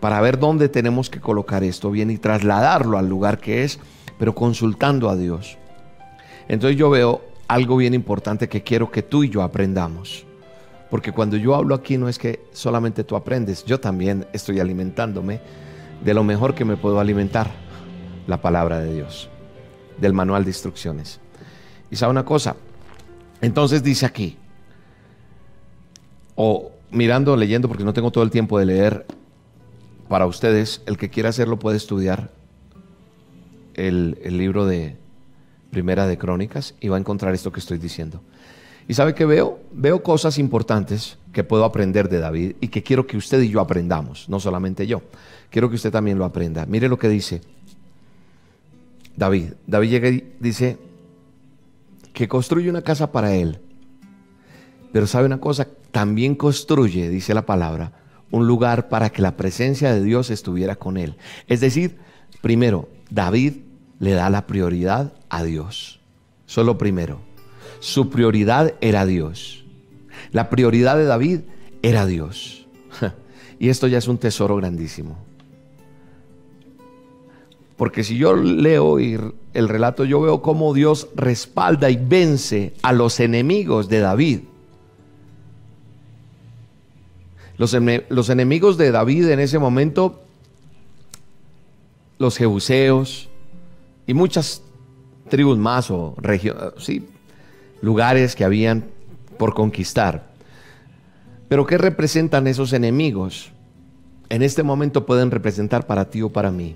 para 0.00 0.20
ver 0.20 0.38
dónde 0.38 0.68
tenemos 0.68 1.08
que 1.08 1.18
colocar 1.18 1.64
esto 1.64 1.90
bien 1.90 2.10
y 2.10 2.18
trasladarlo 2.18 2.98
al 2.98 3.08
lugar 3.08 3.38
que 3.38 3.64
es, 3.64 3.80
pero 4.18 4.34
consultando 4.34 5.08
a 5.08 5.16
Dios. 5.16 5.56
Entonces 6.46 6.76
yo 6.76 6.90
veo 6.90 7.22
algo 7.48 7.78
bien 7.78 7.94
importante 7.94 8.50
que 8.50 8.62
quiero 8.62 8.90
que 8.90 9.00
tú 9.00 9.24
y 9.24 9.30
yo 9.30 9.40
aprendamos. 9.40 10.26
Porque 10.90 11.10
cuando 11.10 11.38
yo 11.38 11.54
hablo 11.54 11.74
aquí 11.74 11.96
no 11.96 12.10
es 12.10 12.18
que 12.18 12.44
solamente 12.52 13.02
tú 13.02 13.16
aprendes, 13.16 13.64
yo 13.64 13.80
también 13.80 14.26
estoy 14.34 14.60
alimentándome 14.60 15.40
de 16.04 16.12
lo 16.12 16.22
mejor 16.22 16.54
que 16.54 16.66
me 16.66 16.76
puedo 16.76 17.00
alimentar, 17.00 17.50
la 18.26 18.42
palabra 18.42 18.80
de 18.80 18.92
Dios, 18.92 19.30
del 20.02 20.12
manual 20.12 20.44
de 20.44 20.50
instrucciones. 20.50 21.20
Y 21.90 21.96
sabe 21.96 22.10
una 22.10 22.24
cosa, 22.24 22.56
entonces 23.40 23.82
dice 23.82 24.04
aquí, 24.04 24.36
o 26.34 26.72
mirando, 26.90 27.36
leyendo, 27.36 27.68
porque 27.68 27.84
no 27.84 27.92
tengo 27.92 28.10
todo 28.10 28.24
el 28.24 28.30
tiempo 28.30 28.58
de 28.58 28.66
leer 28.66 29.06
para 30.08 30.26
ustedes, 30.26 30.82
el 30.86 30.98
que 30.98 31.08
quiera 31.08 31.28
hacerlo 31.28 31.58
puede 31.58 31.76
estudiar 31.76 32.30
el, 33.74 34.18
libro 34.24 34.66
de 34.66 34.96
Primera 35.70 36.06
de 36.06 36.18
Crónicas 36.18 36.74
y 36.80 36.88
va 36.88 36.96
a 36.96 37.00
encontrar 37.00 37.32
esto 37.32 37.52
que 37.52 37.60
estoy 37.60 37.78
diciendo. 37.78 38.20
¿Y 38.88 38.94
sabe 38.94 39.14
qué 39.14 39.24
veo? 39.24 39.60
Veo 39.72 40.02
cosas 40.02 40.38
importantes 40.38 41.16
que 41.32 41.44
puedo 41.44 41.64
aprender 41.64 42.08
de 42.08 42.18
David 42.18 42.56
y 42.60 42.68
que 42.68 42.82
quiero 42.82 43.06
que 43.06 43.16
usted 43.16 43.40
y 43.40 43.50
yo 43.50 43.60
aprendamos, 43.60 44.28
no 44.28 44.40
solamente 44.40 44.86
yo. 44.86 45.02
Quiero 45.48 45.70
que 45.70 45.76
usted 45.76 45.92
también 45.92 46.18
lo 46.18 46.24
aprenda. 46.24 46.66
Mire 46.66 46.88
lo 46.88 46.98
que 46.98 47.08
dice 47.08 47.40
David. 49.16 49.54
David 49.66 49.90
llega 49.90 50.08
y 50.08 50.34
dice 50.40 50.78
que 52.12 52.28
construye 52.28 52.70
una 52.70 52.82
casa 52.82 53.12
para 53.12 53.34
él. 53.34 53.58
Pero 54.92 55.06
sabe 55.06 55.26
una 55.26 55.40
cosa, 55.40 55.68
también 55.90 56.34
construye, 56.34 57.08
dice 57.08 57.34
la 57.34 57.46
palabra, 57.46 57.92
un 58.30 58.46
lugar 58.46 58.88
para 58.88 59.10
que 59.10 59.22
la 59.22 59.36
presencia 59.36 59.92
de 59.92 60.02
Dios 60.02 60.30
estuviera 60.30 60.76
con 60.76 60.96
él. 60.96 61.16
Es 61.46 61.60
decir, 61.60 61.98
primero, 62.40 62.88
David 63.10 63.54
le 63.98 64.12
da 64.12 64.30
la 64.30 64.46
prioridad 64.46 65.12
a 65.28 65.42
Dios. 65.44 66.00
Solo 66.46 66.76
primero. 66.76 67.20
Su 67.80 68.10
prioridad 68.10 68.74
era 68.80 69.06
Dios. 69.06 69.64
La 70.32 70.50
prioridad 70.50 70.96
de 70.96 71.04
David 71.04 71.40
era 71.82 72.06
Dios. 72.06 72.66
Y 73.58 73.68
esto 73.68 73.86
ya 73.86 73.98
es 73.98 74.08
un 74.08 74.18
tesoro 74.18 74.56
grandísimo. 74.56 75.16
Porque 77.76 78.04
si 78.04 78.16
yo 78.16 78.34
leo 78.34 78.98
el 78.98 79.68
relato, 79.68 80.04
yo 80.04 80.20
veo 80.20 80.42
cómo 80.42 80.74
Dios 80.74 81.08
respalda 81.14 81.90
y 81.90 81.96
vence 81.96 82.74
a 82.82 82.92
los 82.92 83.18
enemigos 83.20 83.88
de 83.88 84.00
David. 84.00 84.40
Los, 87.58 87.74
enemigos 88.28 88.76
de 88.76 88.90
David 88.90 89.28
en 89.28 89.40
ese 89.40 89.58
momento, 89.58 90.20
los 92.18 92.36
jebuseos 92.36 93.28
y 94.06 94.14
muchas 94.14 94.62
tribus 95.28 95.58
más 95.58 95.90
o 95.90 96.16
sí, 96.78 97.06
lugares 97.80 98.34
que 98.34 98.44
habían 98.44 98.84
por 99.38 99.54
conquistar. 99.54 100.32
Pero 101.48 101.66
¿qué 101.66 101.78
representan 101.78 102.46
esos 102.46 102.72
enemigos? 102.72 103.52
En 104.28 104.42
este 104.42 104.62
momento 104.62 105.06
pueden 105.06 105.30
representar 105.30 105.86
para 105.86 106.10
ti 106.10 106.22
o 106.22 106.30
para 106.30 106.50
mí 106.50 106.74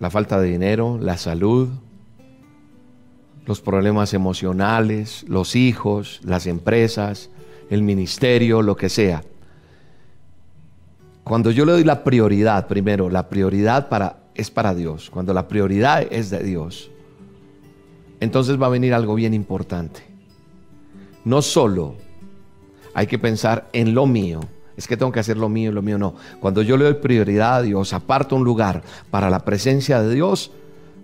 la 0.00 0.10
falta 0.10 0.40
de 0.40 0.50
dinero, 0.50 0.98
la 1.00 1.16
salud, 1.16 1.68
los 3.46 3.60
problemas 3.60 4.14
emocionales, 4.14 5.24
los 5.28 5.56
hijos, 5.56 6.20
las 6.24 6.46
empresas, 6.46 7.30
el 7.70 7.82
ministerio, 7.82 8.62
lo 8.62 8.76
que 8.76 8.88
sea. 8.88 9.22
Cuando 11.24 11.50
yo 11.50 11.64
le 11.64 11.72
doy 11.72 11.84
la 11.84 12.04
prioridad, 12.04 12.66
primero, 12.66 13.08
la 13.08 13.28
prioridad 13.28 13.88
para, 13.88 14.18
es 14.34 14.50
para 14.50 14.74
Dios. 14.74 15.10
Cuando 15.10 15.32
la 15.32 15.48
prioridad 15.48 16.06
es 16.10 16.30
de 16.30 16.42
Dios, 16.42 16.90
entonces 18.20 18.60
va 18.60 18.66
a 18.66 18.70
venir 18.70 18.94
algo 18.94 19.14
bien 19.14 19.34
importante. 19.34 20.02
No 21.24 21.40
solo 21.40 21.94
hay 22.94 23.06
que 23.06 23.18
pensar 23.18 23.68
en 23.72 23.94
lo 23.94 24.06
mío, 24.06 24.40
es 24.76 24.88
que 24.88 24.96
tengo 24.96 25.12
que 25.12 25.20
hacer 25.20 25.36
lo 25.36 25.48
mío 25.48 25.70
y 25.70 25.74
lo 25.74 25.82
mío 25.82 25.98
no. 25.98 26.14
Cuando 26.40 26.62
yo 26.62 26.76
le 26.76 26.84
doy 26.84 26.94
prioridad 26.94 27.56
a 27.56 27.62
Dios, 27.62 27.92
aparto 27.92 28.36
un 28.36 28.44
lugar 28.44 28.82
para 29.10 29.30
la 29.30 29.44
presencia 29.44 30.02
de 30.02 30.14
Dios, 30.14 30.50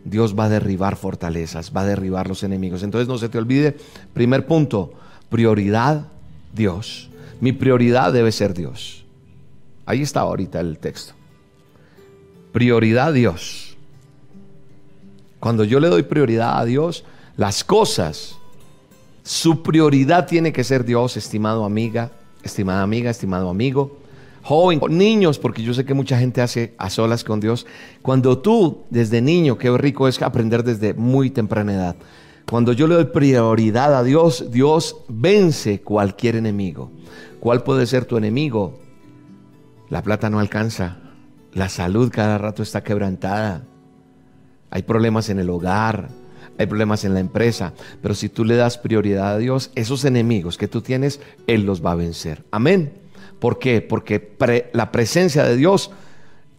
Dios 0.05 0.39
va 0.39 0.45
a 0.47 0.49
derribar 0.49 0.97
fortalezas, 0.97 1.73
va 1.77 1.83
a 1.83 1.87
derribar 1.87 2.29
los 2.29 2.43
enemigos. 2.43 2.83
Entonces 2.83 3.09
no 3.09 3.19
se 3.19 3.29
te 3.29 3.39
olvide, 3.39 3.77
primer 4.13 4.47
punto, 4.47 4.93
prioridad 5.29 6.07
Dios. 6.55 7.11
Mi 7.41 7.53
prioridad 7.53 8.13
debe 8.13 8.33
ser 8.33 8.55
Dios. 8.55 9.05
Ahí 9.87 10.03
está 10.03 10.21
ahorita 10.21 10.61
el 10.61 10.79
texto. 10.79 11.15
Prioridad 12.53 13.13
Dios. 13.13 13.77
Cuando 15.39 15.65
yo 15.65 15.81
le 15.81 15.89
doy 15.89 16.03
prioridad 16.03 16.59
a 16.59 16.65
Dios, 16.65 17.05
las 17.37 17.65
cosas, 17.65 18.37
su 19.23 19.63
prioridad 19.63 20.27
tiene 20.27 20.53
que 20.53 20.65
ser 20.65 20.85
Dios, 20.85 21.17
estimado 21.17 21.65
amiga, 21.65 22.11
estimada 22.43 22.83
amiga, 22.83 23.11
estimado 23.11 23.49
amigo, 23.49 23.99
joven, 24.43 24.81
niños, 24.91 25.39
porque 25.39 25.63
yo 25.63 25.75
sé 25.75 25.85
que 25.85 25.95
mucha 25.95 26.19
gente 26.19 26.43
hace 26.43 26.75
a 26.79 26.91
solas 26.91 27.25
con 27.25 27.41
Dios. 27.41 27.67
Cuando 28.03 28.39
tú, 28.39 28.83
desde 28.91 29.21
niño, 29.21 29.59
qué 29.59 29.77
rico 29.77 30.09
es 30.09 30.21
aprender 30.23 30.65
desde 30.65 30.95
muy 30.95 31.31
temprana 31.31 31.75
edad. 31.75 31.97
Cuando 32.49 32.73
yo 32.73 32.87
le 32.87 32.97
doy 32.97 33.05
prioridad 33.07 33.95
a 33.95 34.03
Dios, 34.03 34.51
Dios 34.51 34.97
vence 35.09 35.83
cualquier 35.83 36.37
enemigo. 36.37 36.91
¿Cuál 37.39 37.63
puede 37.63 37.87
ser 37.87 38.05
tu 38.05 38.17
enemigo? 38.17 38.79
La 39.89 40.03
plata 40.03 40.31
no 40.31 40.41
alcanza. 40.41 40.99
La 41.53 41.69
salud 41.69 42.11
cada 42.13 42.39
rato 42.39 42.63
está 42.63 42.83
quebrantada 42.83 43.65
hay 44.71 44.83
problemas 44.83 45.29
en 45.29 45.41
el 45.41 45.51
hogar, 45.51 46.09
hay 46.61 46.67
problemas 46.67 47.05
en 47.07 47.15
la 47.15 47.21
empresa, 47.21 47.73
pero 48.03 48.15
si 48.15 48.29
tú 48.29 48.45
le 48.45 48.55
das 48.55 48.77
prioridad 48.77 49.33
a 49.33 49.39
Dios, 49.39 49.71
esos 49.75 50.05
enemigos 50.05 50.59
que 50.59 50.69
tú 50.69 50.83
tienes, 50.83 51.19
Él 51.47 51.65
los 51.65 51.83
va 51.83 51.93
a 51.93 51.95
vencer. 51.95 52.45
Amén. 52.51 52.93
¿Por 53.39 53.59
qué? 53.59 53.81
Porque 53.81 54.69
la 54.75 54.93
presencia 54.93 55.43
de 55.45 55.57
Dios 55.57 55.91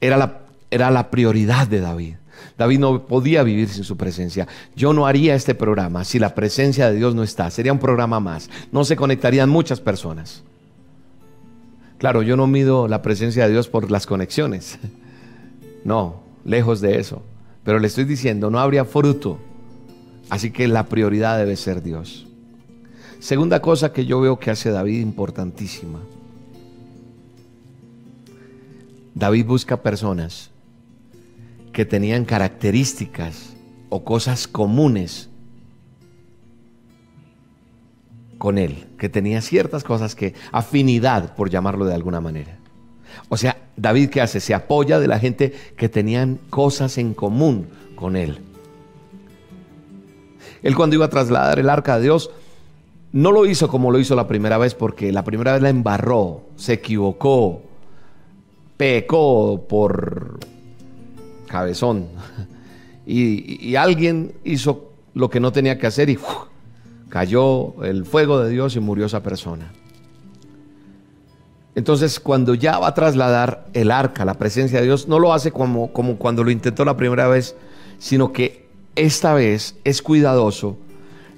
era 0.01 0.17
la, 0.17 0.39
era 0.71 0.89
la 0.89 1.11
prioridad 1.11 1.67
de 1.67 1.81
David. 1.81 2.15
David 2.57 2.79
no 2.79 3.05
podía 3.05 3.43
vivir 3.43 3.69
sin 3.69 3.83
su 3.83 3.95
presencia. 3.95 4.47
Yo 4.75 4.91
no 4.91 5.05
haría 5.05 5.35
este 5.35 5.53
programa 5.53 6.03
si 6.03 6.17
la 6.17 6.33
presencia 6.33 6.89
de 6.89 6.95
Dios 6.97 7.13
no 7.13 7.21
está. 7.21 7.51
Sería 7.51 7.71
un 7.71 7.77
programa 7.77 8.19
más. 8.19 8.49
No 8.71 8.83
se 8.83 8.95
conectarían 8.95 9.51
muchas 9.51 9.79
personas. 9.81 10.43
Claro, 11.99 12.23
yo 12.23 12.35
no 12.35 12.47
mido 12.47 12.87
la 12.87 13.03
presencia 13.03 13.45
de 13.45 13.51
Dios 13.51 13.67
por 13.67 13.91
las 13.91 14.07
conexiones. 14.07 14.79
No, 15.83 16.21
lejos 16.45 16.79
de 16.79 16.99
eso. 16.99 17.23
Pero 17.63 17.79
le 17.79 17.87
estoy 17.87 18.03
diciendo, 18.03 18.51
no 18.51 18.59
habría 18.59 18.85
fruto. 18.85 19.39
Así 20.31 20.49
que 20.51 20.65
la 20.69 20.85
prioridad 20.85 21.37
debe 21.37 21.57
ser 21.57 21.83
Dios. 21.83 22.25
Segunda 23.19 23.61
cosa 23.61 23.91
que 23.91 24.05
yo 24.05 24.21
veo 24.21 24.39
que 24.39 24.49
hace 24.49 24.71
David 24.71 25.01
importantísima. 25.01 25.99
David 29.13 29.45
busca 29.45 29.83
personas 29.83 30.49
que 31.73 31.83
tenían 31.83 32.23
características 32.23 33.57
o 33.89 34.05
cosas 34.05 34.47
comunes 34.47 35.27
con 38.37 38.57
él, 38.57 38.87
que 38.97 39.09
tenía 39.09 39.41
ciertas 39.41 39.83
cosas 39.83 40.15
que, 40.15 40.33
afinidad, 40.53 41.35
por 41.35 41.49
llamarlo 41.49 41.83
de 41.83 41.93
alguna 41.93 42.21
manera. 42.21 42.57
O 43.27 43.35
sea, 43.35 43.57
David, 43.75 44.09
¿qué 44.09 44.21
hace? 44.21 44.39
Se 44.39 44.53
apoya 44.53 44.97
de 44.97 45.09
la 45.09 45.19
gente 45.19 45.53
que 45.75 45.89
tenían 45.89 46.39
cosas 46.49 46.97
en 46.97 47.13
común 47.13 47.67
con 47.95 48.15
él. 48.15 48.39
Él 50.63 50.75
cuando 50.75 50.95
iba 50.95 51.05
a 51.05 51.09
trasladar 51.09 51.59
el 51.59 51.69
arca 51.69 51.97
de 51.97 52.03
Dios, 52.03 52.31
no 53.13 53.31
lo 53.31 53.45
hizo 53.45 53.67
como 53.67 53.91
lo 53.91 53.99
hizo 53.99 54.15
la 54.15 54.27
primera 54.27 54.57
vez, 54.57 54.75
porque 54.75 55.11
la 55.11 55.23
primera 55.23 55.53
vez 55.53 55.61
la 55.61 55.69
embarró, 55.69 56.43
se 56.55 56.73
equivocó, 56.73 57.61
pecó 58.77 59.65
por 59.67 60.39
cabezón. 61.47 62.07
Y, 63.03 63.75
alguien 63.75 64.35
hizo 64.45 64.91
lo 65.15 65.29
que 65.29 65.39
no 65.39 65.51
tenía 65.51 65.77
que 65.77 65.87
hacer 65.87 66.09
y 66.09 66.19
cayó 67.09 67.83
el 67.83 68.05
fuego 68.05 68.39
de 68.39 68.49
Dios 68.51 68.75
y 68.75 68.79
murió 68.79 69.07
esa 69.07 69.21
persona. 69.21 69.73
Entonces, 71.75 72.19
cuando 72.19 72.53
ya 72.53 72.77
va 72.79 72.87
a 72.87 72.93
trasladar 72.93 73.65
el 73.73 73.91
arca, 73.91 74.23
la 74.23 74.35
presencia 74.35 74.79
de 74.79 74.85
Dios, 74.85 75.07
no 75.07 75.19
lo 75.19 75.33
hace 75.33 75.51
como, 75.51 75.91
como 75.91 76.17
cuando 76.17 76.43
lo 76.43 76.51
intentó 76.51 76.85
la 76.85 76.95
primera 76.95 77.27
vez, 77.27 77.55
sino 77.97 78.31
que 78.31 78.60
esta 78.95 79.33
vez 79.33 79.75
es 79.83 80.01
cuidadoso 80.01 80.77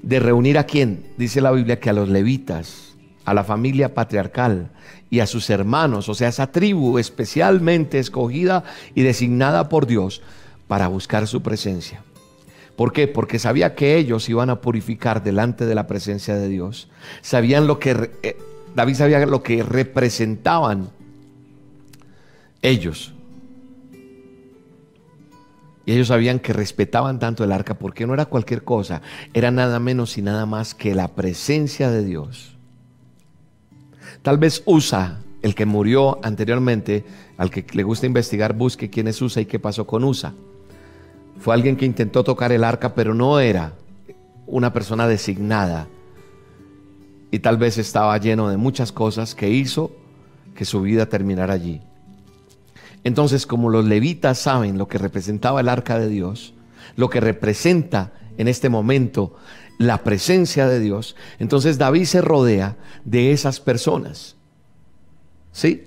de 0.02 0.20
reunir 0.20 0.58
a 0.58 0.66
quién, 0.66 1.06
dice 1.18 1.42
la 1.42 1.52
Biblia, 1.52 1.80
que 1.80 1.90
a 1.90 1.94
los 1.94 2.10
levitas, 2.10 2.96
a 3.26 3.34
la 3.34 3.44
familia 3.44 3.94
patriarcal 3.94 4.70
y 5.10 5.20
a 5.20 5.28
sus 5.28 5.50
hermanos, 5.50 6.10
o 6.10 6.14
sea, 6.14 6.28
esa 6.28 6.52
tribu 6.52 6.98
especialmente 6.98 8.00
escogida 8.00 8.64
y 8.96 9.04
designada 9.04 9.70
por 9.70 9.86
Dios 9.86 10.22
para 10.68 10.88
buscar 10.88 11.28
su 11.28 11.42
presencia. 11.42 12.04
¿Por 12.76 12.92
qué? 12.92 13.08
Porque 13.08 13.38
sabía 13.38 13.76
que 13.76 13.98
ellos 13.98 14.28
iban 14.30 14.50
a 14.50 14.60
purificar 14.60 15.24
delante 15.24 15.66
de 15.66 15.76
la 15.76 15.86
presencia 15.86 16.36
de 16.36 16.48
Dios. 16.48 16.90
Sabían 17.22 17.68
lo 17.68 17.78
que, 17.80 18.12
eh, 18.24 18.38
David 18.76 18.96
sabía 18.96 19.26
lo 19.26 19.44
que 19.44 19.62
representaban 19.62 20.90
ellos. 22.64 23.14
Y 25.86 25.94
ellos 25.94 26.08
sabían 26.08 26.40
que 26.40 26.54
respetaban 26.54 27.20
tanto 27.20 27.44
el 27.44 27.52
arca 27.52 27.74
porque 27.74 28.08
no 28.08 28.14
era 28.14 28.26
cualquier 28.26 28.64
cosa, 28.64 29.02
era 29.34 29.52
nada 29.52 29.80
menos 29.80 30.18
y 30.18 30.22
nada 30.22 30.46
más 30.46 30.74
que 30.74 30.96
la 30.96 31.10
presencia 31.10 31.92
de 31.92 32.04
Dios. 32.06 32.56
Tal 34.22 34.38
vez 34.38 34.64
Usa, 34.66 35.20
el 35.42 35.56
que 35.56 35.66
murió 35.66 36.20
anteriormente, 36.24 37.04
al 37.38 37.50
que 37.50 37.66
le 37.74 37.84
gusta 37.84 38.06
investigar, 38.06 38.54
busque 38.54 38.90
quién 38.90 39.10
es 39.10 39.22
Usa 39.22 39.42
y 39.42 39.46
qué 39.46 39.60
pasó 39.60 39.86
con 39.86 40.06
Usa. 40.06 40.34
Fue 41.40 41.54
alguien 41.54 41.76
que 41.76 41.86
intentó 41.86 42.24
tocar 42.24 42.54
el 42.54 42.64
arca, 42.64 42.96
pero 42.96 43.14
no 43.14 43.42
era 43.42 43.74
una 44.48 44.72
persona 44.72 45.08
designada. 45.08 45.88
Y 47.32 47.40
tal 47.40 47.58
vez 47.58 47.78
estaba 47.78 48.18
lleno 48.18 48.48
de 48.48 48.56
muchas 48.56 48.94
cosas 48.94 49.36
que 49.36 49.50
hizo 49.50 49.92
que 50.56 50.64
su 50.64 50.82
vida 50.82 51.08
terminara 51.08 51.54
allí. 51.54 51.82
Entonces, 53.04 53.46
como 53.46 53.70
los 53.70 53.86
levitas 53.86 54.40
saben 54.40 54.78
lo 54.78 54.88
que 54.88 54.98
representaba 54.98 55.62
el 55.62 55.70
arca 55.70 56.00
de 56.00 56.08
Dios, 56.08 56.54
lo 56.96 57.10
que 57.10 57.20
representa 57.20 58.14
en 58.38 58.48
este 58.48 58.70
momento 58.70 59.36
la 59.78 60.04
presencia 60.04 60.68
de 60.68 60.80
Dios, 60.80 61.16
entonces 61.40 61.78
David 61.78 62.06
se 62.06 62.22
rodea 62.22 62.78
de 63.04 63.32
esas 63.32 63.60
personas. 63.60 64.36
¿Sí? 65.52 65.86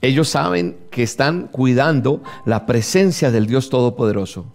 Ellos 0.00 0.28
saben 0.28 0.78
que 0.90 1.02
están 1.02 1.48
cuidando 1.48 2.22
la 2.46 2.64
presencia 2.64 3.30
del 3.30 3.46
Dios 3.46 3.68
Todopoderoso. 3.68 4.46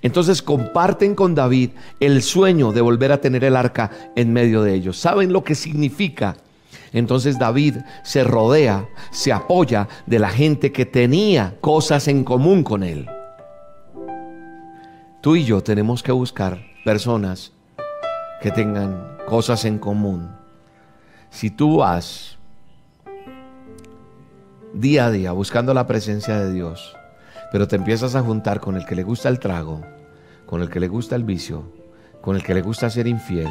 Entonces 0.00 0.42
comparten 0.42 1.16
con 1.16 1.34
David 1.34 1.70
el 1.98 2.22
sueño 2.22 2.70
de 2.72 2.80
volver 2.80 3.10
a 3.10 3.20
tener 3.20 3.42
el 3.42 3.56
arca 3.56 3.90
en 4.14 4.32
medio 4.32 4.62
de 4.62 4.74
ellos. 4.74 4.96
Saben 4.96 5.32
lo 5.32 5.42
que 5.42 5.56
significa. 5.56 6.36
Entonces 6.92 7.38
David 7.38 7.78
se 8.02 8.24
rodea, 8.24 8.88
se 9.10 9.32
apoya 9.32 9.88
de 10.06 10.18
la 10.18 10.28
gente 10.28 10.72
que 10.72 10.84
tenía 10.84 11.56
cosas 11.60 12.08
en 12.08 12.24
común 12.24 12.62
con 12.62 12.82
él. 12.82 13.08
Tú 15.20 15.36
y 15.36 15.44
yo 15.44 15.62
tenemos 15.62 16.02
que 16.02 16.12
buscar 16.12 16.60
personas 16.84 17.52
que 18.40 18.50
tengan 18.50 19.16
cosas 19.26 19.64
en 19.64 19.78
común. 19.78 20.30
Si 21.30 21.50
tú 21.50 21.78
vas 21.78 22.38
día 24.74 25.06
a 25.06 25.10
día 25.10 25.32
buscando 25.32 25.72
la 25.72 25.86
presencia 25.86 26.38
de 26.38 26.52
Dios, 26.52 26.96
pero 27.52 27.68
te 27.68 27.76
empiezas 27.76 28.14
a 28.14 28.22
juntar 28.22 28.60
con 28.60 28.76
el 28.76 28.84
que 28.84 28.96
le 28.96 29.02
gusta 29.02 29.28
el 29.28 29.38
trago, 29.38 29.82
con 30.44 30.60
el 30.60 30.68
que 30.68 30.80
le 30.80 30.88
gusta 30.88 31.16
el 31.16 31.24
vicio, 31.24 31.72
con 32.20 32.36
el 32.36 32.42
que 32.42 32.54
le 32.54 32.62
gusta 32.62 32.90
ser 32.90 33.06
infiel, 33.06 33.48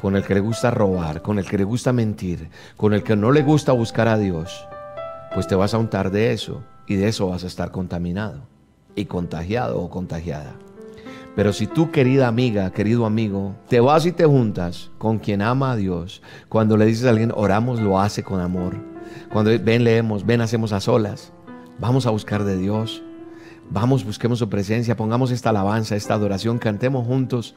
con 0.00 0.16
el 0.16 0.24
que 0.24 0.34
le 0.34 0.40
gusta 0.40 0.70
robar, 0.70 1.22
con 1.22 1.38
el 1.38 1.44
que 1.44 1.58
le 1.58 1.64
gusta 1.64 1.92
mentir, 1.92 2.50
con 2.76 2.92
el 2.92 3.02
que 3.02 3.16
no 3.16 3.32
le 3.32 3.42
gusta 3.42 3.72
buscar 3.72 4.08
a 4.08 4.18
Dios, 4.18 4.66
pues 5.34 5.46
te 5.46 5.54
vas 5.54 5.74
a 5.74 5.78
untar 5.78 6.10
de 6.10 6.32
eso 6.32 6.62
y 6.86 6.96
de 6.96 7.08
eso 7.08 7.28
vas 7.28 7.44
a 7.44 7.48
estar 7.48 7.70
contaminado 7.70 8.40
y 8.94 9.06
contagiado 9.06 9.80
o 9.80 9.90
contagiada. 9.90 10.54
Pero 11.34 11.52
si 11.52 11.66
tú, 11.66 11.90
querida 11.90 12.28
amiga, 12.28 12.70
querido 12.70 13.04
amigo, 13.04 13.54
te 13.68 13.80
vas 13.80 14.06
y 14.06 14.12
te 14.12 14.24
juntas 14.24 14.90
con 14.98 15.18
quien 15.18 15.42
ama 15.42 15.72
a 15.72 15.76
Dios, 15.76 16.22
cuando 16.48 16.76
le 16.76 16.86
dices 16.86 17.04
a 17.04 17.10
alguien, 17.10 17.32
oramos, 17.34 17.80
lo 17.80 18.00
hace 18.00 18.22
con 18.22 18.40
amor 18.40 18.96
cuando 19.32 19.50
ven, 19.58 19.84
leemos, 19.84 20.24
ven, 20.24 20.40
hacemos 20.40 20.72
a 20.72 20.80
solas. 20.80 21.32
Vamos 21.78 22.06
a 22.06 22.10
buscar 22.10 22.44
de 22.44 22.56
Dios. 22.56 23.02
Vamos, 23.70 24.04
busquemos 24.04 24.38
su 24.38 24.48
presencia, 24.48 24.96
pongamos 24.96 25.30
esta 25.30 25.50
alabanza, 25.50 25.96
esta 25.96 26.14
adoración, 26.14 26.58
cantemos 26.58 27.06
juntos. 27.06 27.54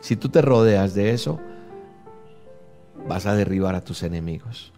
Si 0.00 0.16
tú 0.16 0.30
te 0.30 0.42
rodeas 0.42 0.94
de 0.94 1.10
eso, 1.10 1.38
vas 3.08 3.26
a 3.26 3.34
derribar 3.34 3.74
a 3.74 3.84
tus 3.84 4.02
enemigos. 4.02 4.72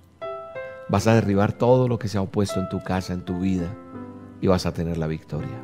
Vas 0.88 1.06
a 1.06 1.14
derribar 1.14 1.52
todo 1.52 1.88
lo 1.88 1.98
que 1.98 2.08
se 2.08 2.18
ha 2.18 2.22
opuesto 2.22 2.60
en 2.60 2.68
tu 2.68 2.82
casa, 2.82 3.12
en 3.12 3.24
tu 3.24 3.40
vida, 3.40 3.68
y 4.40 4.46
vas 4.46 4.66
a 4.66 4.72
tener 4.72 4.98
la 4.98 5.06
victoria. 5.06 5.62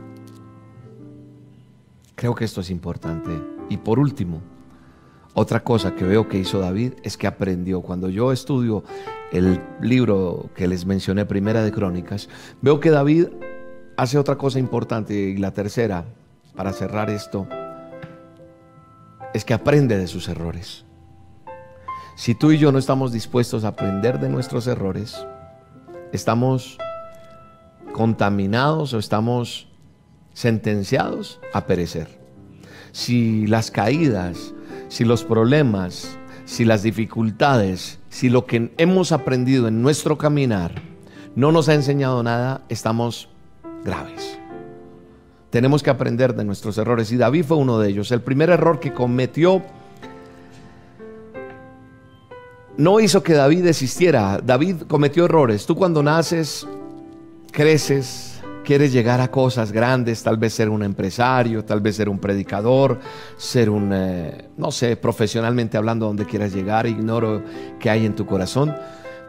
Creo 2.15 2.35
que 2.35 2.45
esto 2.45 2.61
es 2.61 2.71
importante. 2.71 3.31
Y 3.69 3.77
por 3.79 3.99
último, 3.99 4.41
otra 5.35 5.63
cosa 5.63 5.95
que 5.95 6.05
veo 6.05 6.29
que 6.29 6.39
hizo 6.39 6.59
David 6.59 6.95
es 7.03 7.17
que 7.17 7.27
aprendió. 7.27 7.83
Cuando 7.83 8.09
yo 8.09 8.33
estudio 8.33 8.83
el 9.33 9.61
libro 9.81 10.51
que 10.55 10.67
les 10.67 10.87
mencioné, 10.87 11.25
Primera 11.25 11.63
de 11.63 11.73
Crónicas, 11.73 12.29
veo 12.61 12.81
que 12.81 12.91
David 12.91 13.29
hace 13.97 14.19
otra 14.19 14.37
cosa 14.37 14.59
importante 14.59 15.15
y 15.15 15.37
la 15.37 15.53
tercera, 15.53 16.05
para 16.57 16.73
cerrar 16.73 17.11
esto, 17.11 17.47
es 19.33 19.45
que 19.45 19.55
aprende 19.55 19.97
de 19.97 20.07
sus 20.07 20.29
errores. 20.29 20.85
Si 22.21 22.35
tú 22.35 22.53
y 22.53 22.59
yo 22.59 22.71
no 22.71 22.79
estamos 22.79 23.13
dispuestos 23.13 23.65
a 23.65 23.69
aprender 23.69 24.21
de 24.21 24.29
nuestros 24.29 24.67
errores, 24.67 25.27
estamos 26.13 26.77
contaminados 27.95 28.93
o 28.93 28.99
estamos 28.99 29.69
sentenciados 30.35 31.41
a 31.55 31.65
perecer. 31.65 32.21
Si 32.93 33.47
las 33.47 33.71
caídas, 33.71 34.53
si 34.89 35.07
los 35.07 35.25
problemas, 35.25 36.19
si 36.45 36.67
las 36.67 36.83
dificultades, 36.83 38.01
si 38.11 38.29
lo 38.29 38.45
que 38.45 38.75
hemos 38.77 39.13
aprendido 39.13 39.67
en 39.67 39.81
nuestro 39.81 40.19
caminar 40.19 40.75
no 41.35 41.53
nos 41.53 41.71
ha 41.71 41.75
enseñado 41.75 42.23
nada, 42.23 42.61
estamos 42.69 43.31
graves. 43.83 44.39
Tenemos 45.49 45.83
que 45.83 45.89
aprender 45.89 46.35
de 46.35 46.45
nuestros 46.45 46.77
errores 46.77 47.11
y 47.13 47.17
David 47.17 47.47
fue 47.47 47.57
uno 47.57 47.79
de 47.79 47.89
ellos. 47.89 48.13
El 48.13 48.21
primer 48.21 48.51
error 48.51 48.79
que 48.79 48.93
cometió 48.93 49.63
no 52.81 52.99
hizo 52.99 53.23
que 53.23 53.35
David 53.35 53.65
desistiera. 53.65 54.41
David 54.43 54.85
cometió 54.89 55.27
errores. 55.27 55.67
Tú 55.67 55.77
cuando 55.77 56.03
naces, 56.03 56.67
creces, 57.53 58.41
quieres 58.65 58.91
llegar 58.91 59.21
a 59.21 59.31
cosas 59.31 59.71
grandes, 59.71 60.23
tal 60.23 60.39
vez 60.39 60.55
ser 60.55 60.71
un 60.71 60.83
empresario, 60.83 61.63
tal 61.63 61.83
vez 61.83 61.97
ser 61.97 62.09
un 62.09 62.19
predicador, 62.19 62.99
ser 63.37 63.69
un, 63.69 63.91
eh, 63.93 64.49
no 64.57 64.71
sé, 64.71 64.97
profesionalmente 64.97 65.77
hablando, 65.77 66.07
donde 66.07 66.25
quieras 66.25 66.55
llegar, 66.55 66.87
ignoro 66.87 67.43
qué 67.79 67.91
hay 67.91 68.07
en 68.07 68.15
tu 68.15 68.25
corazón. 68.25 68.75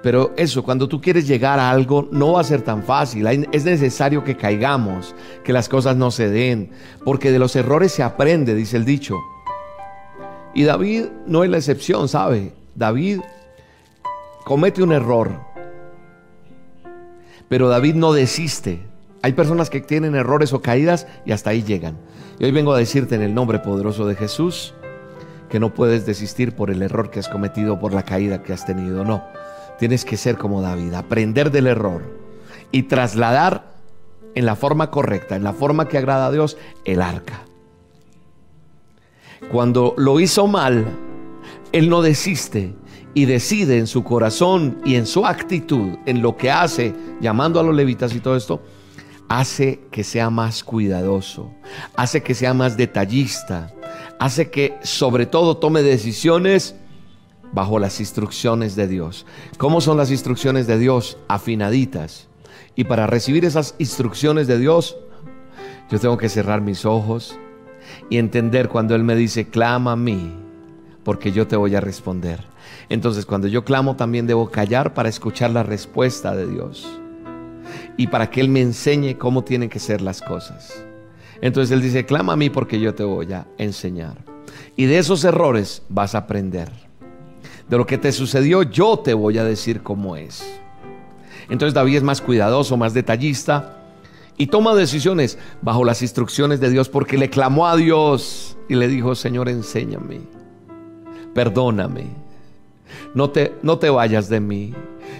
Pero 0.01 0.31
eso, 0.37 0.63
cuando 0.63 0.87
tú 0.87 1.01
quieres 1.01 1.27
llegar 1.27 1.59
a 1.59 1.71
algo, 1.71 2.07
no 2.09 2.31
va 2.33 2.41
a 2.41 2.45
ser 2.45 2.61
tan 2.61 2.83
fácil. 2.83 3.27
Es 3.51 3.65
necesario 3.65 4.23
que 4.23 4.37
caigamos, 4.37 5.13
que 5.43 5.51
las 5.51 5.67
cosas 5.67 5.97
no 5.97 6.09
se 6.09 6.29
den, 6.29 6.71
porque 7.03 7.33
de 7.33 7.39
los 7.39 7.57
errores 7.57 7.91
se 7.91 8.01
aprende, 8.01 8.55
dice 8.55 8.77
el 8.77 8.85
dicho. 8.85 9.17
Y 10.53 10.63
David 10.63 11.07
no 11.27 11.43
es 11.43 11.49
la 11.49 11.57
excepción, 11.57 12.07
¿sabe? 12.07 12.53
David 12.75 13.19
comete 14.43 14.83
un 14.83 14.91
error 14.91 15.39
Pero 17.49 17.67
David 17.67 17.95
no 17.95 18.13
desiste. 18.13 18.81
Hay 19.23 19.33
personas 19.33 19.69
que 19.69 19.81
tienen 19.81 20.15
errores 20.15 20.53
o 20.53 20.61
caídas 20.61 21.05
y 21.25 21.31
hasta 21.31 21.49
ahí 21.49 21.63
llegan. 21.63 21.97
Y 22.39 22.45
hoy 22.45 22.51
vengo 22.51 22.73
a 22.73 22.77
decirte 22.77 23.15
en 23.15 23.21
el 23.21 23.35
nombre 23.35 23.59
poderoso 23.59 24.07
de 24.07 24.15
Jesús 24.15 24.73
que 25.49 25.59
no 25.59 25.73
puedes 25.73 26.05
desistir 26.05 26.55
por 26.55 26.71
el 26.71 26.81
error 26.81 27.11
que 27.11 27.19
has 27.19 27.27
cometido, 27.27 27.77
por 27.77 27.93
la 27.93 28.03
caída 28.03 28.41
que 28.41 28.53
has 28.53 28.65
tenido. 28.65 29.03
No, 29.03 29.23
tienes 29.77 30.05
que 30.05 30.15
ser 30.15 30.37
como 30.37 30.61
David, 30.61 30.93
aprender 30.93 31.51
del 31.51 31.67
error 31.67 32.01
y 32.71 32.83
trasladar 32.83 33.65
en 34.33 34.45
la 34.45 34.55
forma 34.55 34.89
correcta, 34.89 35.35
en 35.35 35.43
la 35.43 35.51
forma 35.51 35.89
que 35.89 35.97
agrada 35.97 36.27
a 36.27 36.31
Dios, 36.31 36.57
el 36.85 37.01
arca. 37.01 37.41
Cuando 39.51 39.93
lo 39.97 40.21
hizo 40.21 40.47
mal, 40.47 40.85
él 41.73 41.89
no 41.89 42.01
desiste 42.01 42.73
y 43.13 43.25
decide 43.25 43.77
en 43.77 43.87
su 43.87 44.03
corazón 44.03 44.81
y 44.85 44.95
en 44.95 45.05
su 45.05 45.25
actitud, 45.25 45.97
en 46.05 46.21
lo 46.21 46.37
que 46.37 46.51
hace, 46.51 46.93
llamando 47.19 47.59
a 47.59 47.63
los 47.63 47.75
levitas 47.75 48.15
y 48.15 48.19
todo 48.19 48.35
esto, 48.35 48.61
hace 49.27 49.81
que 49.91 50.03
sea 50.03 50.29
más 50.29 50.63
cuidadoso, 50.63 51.51
hace 51.95 52.21
que 52.21 52.33
sea 52.33 52.53
más 52.53 52.77
detallista, 52.77 53.73
hace 54.19 54.49
que 54.49 54.77
sobre 54.83 55.25
todo 55.25 55.57
tome 55.57 55.81
decisiones 55.81 56.75
bajo 57.53 57.79
las 57.79 57.99
instrucciones 57.99 58.75
de 58.75 58.87
Dios. 58.87 59.25
¿Cómo 59.57 59.81
son 59.81 59.97
las 59.97 60.11
instrucciones 60.11 60.67
de 60.67 60.77
Dios? 60.77 61.17
Afinaditas. 61.27 62.27
Y 62.75 62.85
para 62.85 63.07
recibir 63.07 63.45
esas 63.45 63.75
instrucciones 63.77 64.47
de 64.47 64.57
Dios, 64.57 64.97
yo 65.89 65.99
tengo 65.99 66.17
que 66.17 66.29
cerrar 66.29 66.61
mis 66.61 66.85
ojos 66.85 67.37
y 68.09 68.17
entender 68.17 68.69
cuando 68.69 68.95
Él 68.95 69.03
me 69.03 69.15
dice, 69.15 69.47
clama 69.47 69.93
a 69.93 69.97
mí, 69.97 70.33
porque 71.03 71.31
yo 71.31 71.47
te 71.47 71.57
voy 71.57 71.75
a 71.75 71.81
responder. 71.81 72.50
Entonces 72.91 73.25
cuando 73.25 73.47
yo 73.47 73.63
clamo 73.63 73.95
también 73.95 74.27
debo 74.27 74.51
callar 74.51 74.93
para 74.93 75.07
escuchar 75.07 75.51
la 75.51 75.63
respuesta 75.63 76.35
de 76.35 76.45
Dios 76.45 76.85
y 77.95 78.07
para 78.07 78.29
que 78.29 78.41
Él 78.41 78.49
me 78.49 78.59
enseñe 78.59 79.17
cómo 79.17 79.45
tienen 79.45 79.69
que 79.69 79.79
ser 79.79 80.01
las 80.01 80.21
cosas. 80.21 80.83
Entonces 81.39 81.71
Él 81.71 81.81
dice, 81.81 82.05
clama 82.05 82.33
a 82.33 82.35
mí 82.35 82.49
porque 82.49 82.81
yo 82.81 82.93
te 82.93 83.05
voy 83.05 83.31
a 83.31 83.47
enseñar. 83.57 84.17
Y 84.75 84.87
de 84.87 84.97
esos 84.97 85.23
errores 85.23 85.83
vas 85.87 86.15
a 86.15 86.17
aprender. 86.17 86.69
De 87.69 87.77
lo 87.77 87.85
que 87.85 87.97
te 87.97 88.11
sucedió 88.11 88.61
yo 88.61 88.99
te 88.99 89.13
voy 89.13 89.37
a 89.37 89.45
decir 89.45 89.81
cómo 89.83 90.17
es. 90.17 90.43
Entonces 91.49 91.73
David 91.73 91.95
es 91.95 92.03
más 92.03 92.19
cuidadoso, 92.19 92.75
más 92.75 92.93
detallista 92.93 93.77
y 94.35 94.47
toma 94.47 94.75
decisiones 94.75 95.37
bajo 95.61 95.85
las 95.85 96.01
instrucciones 96.01 96.59
de 96.59 96.69
Dios 96.69 96.89
porque 96.89 97.17
le 97.17 97.29
clamó 97.29 97.67
a 97.67 97.77
Dios 97.77 98.57
y 98.67 98.75
le 98.75 98.89
dijo, 98.89 99.15
Señor, 99.15 99.47
enséñame, 99.47 100.19
perdóname, 101.33 102.20
no 103.13 103.29
te, 103.29 103.53
no 103.61 103.77
te 103.79 103.89
vayas 103.89 104.29
de 104.29 104.39
mí. 104.39 104.73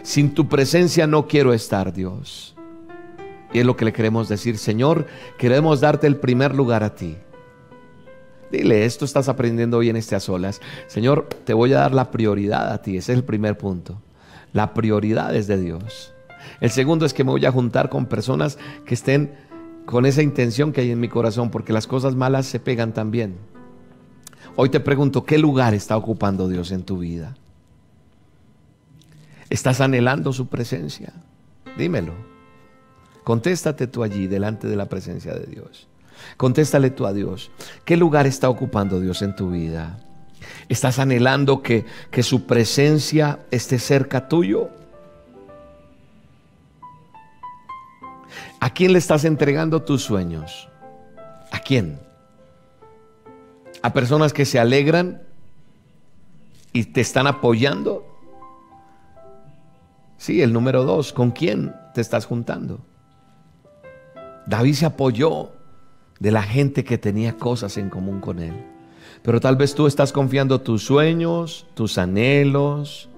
Sin 0.03 0.33
tu 0.33 0.47
presencia 0.47 1.07
no 1.07 1.27
quiero 1.27 1.53
estar, 1.53 1.93
Dios. 1.93 2.55
Y 3.53 3.59
es 3.59 3.65
lo 3.65 3.75
que 3.75 3.85
le 3.85 3.93
queremos 3.93 4.29
decir, 4.29 4.57
Señor, 4.57 5.07
queremos 5.37 5.81
darte 5.81 6.07
el 6.07 6.15
primer 6.15 6.55
lugar 6.55 6.83
a 6.83 6.95
ti. 6.95 7.17
Dile, 8.51 8.85
esto 8.85 9.05
estás 9.05 9.29
aprendiendo 9.29 9.77
hoy 9.77 9.89
en 9.89 9.95
este 9.95 10.15
a 10.15 10.19
solas. 10.19 10.61
Señor, 10.87 11.27
te 11.45 11.53
voy 11.53 11.73
a 11.73 11.79
dar 11.79 11.93
la 11.93 12.11
prioridad 12.11 12.71
a 12.71 12.81
ti. 12.81 12.97
Ese 12.97 13.13
es 13.13 13.17
el 13.17 13.23
primer 13.23 13.57
punto. 13.57 14.01
La 14.53 14.73
prioridad 14.73 15.35
es 15.35 15.47
de 15.47 15.57
Dios. 15.57 16.13
El 16.59 16.69
segundo 16.69 17.05
es 17.05 17.13
que 17.13 17.23
me 17.23 17.31
voy 17.31 17.45
a 17.45 17.51
juntar 17.51 17.89
con 17.89 18.05
personas 18.05 18.57
que 18.85 18.93
estén 18.93 19.31
con 19.85 20.05
esa 20.05 20.21
intención 20.21 20.71
que 20.71 20.81
hay 20.81 20.91
en 20.91 20.99
mi 20.99 21.07
corazón, 21.07 21.49
porque 21.49 21.73
las 21.73 21.87
cosas 21.87 22.15
malas 22.15 22.45
se 22.45 22.59
pegan 22.59 22.93
también. 22.93 23.35
Hoy 24.55 24.69
te 24.69 24.79
pregunto, 24.79 25.25
¿qué 25.25 25.37
lugar 25.37 25.73
está 25.73 25.97
ocupando 25.97 26.47
Dios 26.47 26.71
en 26.71 26.83
tu 26.83 26.99
vida? 26.99 27.35
¿Estás 29.51 29.81
anhelando 29.81 30.31
su 30.31 30.47
presencia? 30.47 31.11
Dímelo. 31.77 32.13
Contéstate 33.25 33.85
tú 33.85 34.01
allí 34.01 34.27
delante 34.27 34.65
de 34.65 34.77
la 34.77 34.85
presencia 34.85 35.33
de 35.33 35.45
Dios. 35.45 35.89
Contéstale 36.37 36.89
tú 36.89 37.05
a 37.05 37.11
Dios. 37.11 37.51
¿Qué 37.83 37.97
lugar 37.97 38.27
está 38.27 38.49
ocupando 38.49 39.01
Dios 39.01 39.21
en 39.21 39.35
tu 39.35 39.51
vida? 39.51 39.99
¿Estás 40.69 40.99
anhelando 40.99 41.61
que, 41.61 41.85
que 42.11 42.23
su 42.23 42.45
presencia 42.47 43.39
esté 43.51 43.77
cerca 43.77 44.29
tuyo? 44.29 44.69
¿A 48.61 48.69
quién 48.69 48.93
le 48.93 48.99
estás 48.99 49.25
entregando 49.25 49.81
tus 49.81 50.01
sueños? 50.01 50.69
¿A 51.51 51.59
quién? 51.59 51.99
¿A 53.81 53.91
personas 53.91 54.31
que 54.31 54.45
se 54.45 54.59
alegran 54.59 55.23
y 56.71 56.85
te 56.85 57.01
están 57.01 57.27
apoyando? 57.27 58.10
Sí, 60.21 60.43
el 60.43 60.53
número 60.53 60.83
dos, 60.83 61.13
¿con 61.13 61.31
quién 61.31 61.73
te 61.95 61.99
estás 61.99 62.27
juntando? 62.27 62.79
David 64.45 64.75
se 64.75 64.85
apoyó 64.85 65.49
de 66.19 66.29
la 66.29 66.43
gente 66.43 66.83
que 66.83 66.99
tenía 66.99 67.37
cosas 67.37 67.75
en 67.77 67.89
común 67.89 68.21
con 68.21 68.37
él. 68.37 68.53
Pero 69.23 69.39
tal 69.39 69.55
vez 69.55 69.73
tú 69.73 69.87
estás 69.87 70.13
confiando 70.13 70.61
tus 70.61 70.83
sueños, 70.83 71.65
tus 71.73 71.97
anhelos, 71.97 73.09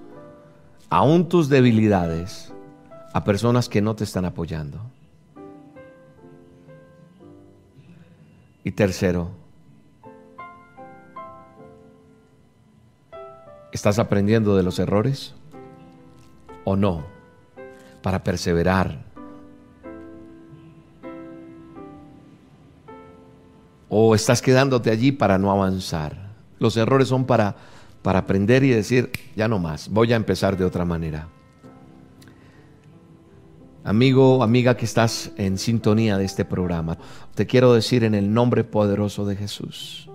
aún 0.88 1.28
tus 1.28 1.50
debilidades 1.50 2.54
a 3.12 3.22
personas 3.22 3.68
que 3.68 3.82
no 3.82 3.94
te 3.94 4.04
están 4.04 4.24
apoyando. 4.24 4.80
Y 8.64 8.70
tercero, 8.70 9.28
¿estás 13.72 13.98
aprendiendo 13.98 14.56
de 14.56 14.62
los 14.62 14.78
errores 14.78 15.34
o 16.64 16.76
no? 16.76 17.04
Para 18.02 18.22
perseverar 18.22 19.14
o 23.96 24.12
estás 24.12 24.42
quedándote 24.42 24.90
allí 24.90 25.12
para 25.12 25.38
no 25.38 25.52
avanzar. 25.52 26.34
Los 26.58 26.76
errores 26.76 27.06
son 27.06 27.26
para, 27.26 27.54
para 28.02 28.18
aprender 28.18 28.64
y 28.64 28.70
decir, 28.70 29.12
ya 29.36 29.46
no 29.46 29.60
más, 29.60 29.88
voy 29.88 30.12
a 30.12 30.16
empezar 30.16 30.56
de 30.56 30.64
otra 30.64 30.84
manera. 30.84 31.28
Amigo, 33.84 34.42
amiga 34.42 34.76
que 34.76 34.84
estás 34.84 35.30
en 35.36 35.58
sintonía 35.58 36.18
de 36.18 36.24
este 36.24 36.44
programa, 36.44 36.98
te 37.36 37.46
quiero 37.46 37.72
decir 37.72 38.02
en 38.02 38.16
el 38.16 38.34
nombre 38.34 38.64
poderoso 38.64 39.26
de 39.26 39.36
Jesús. 39.36 40.10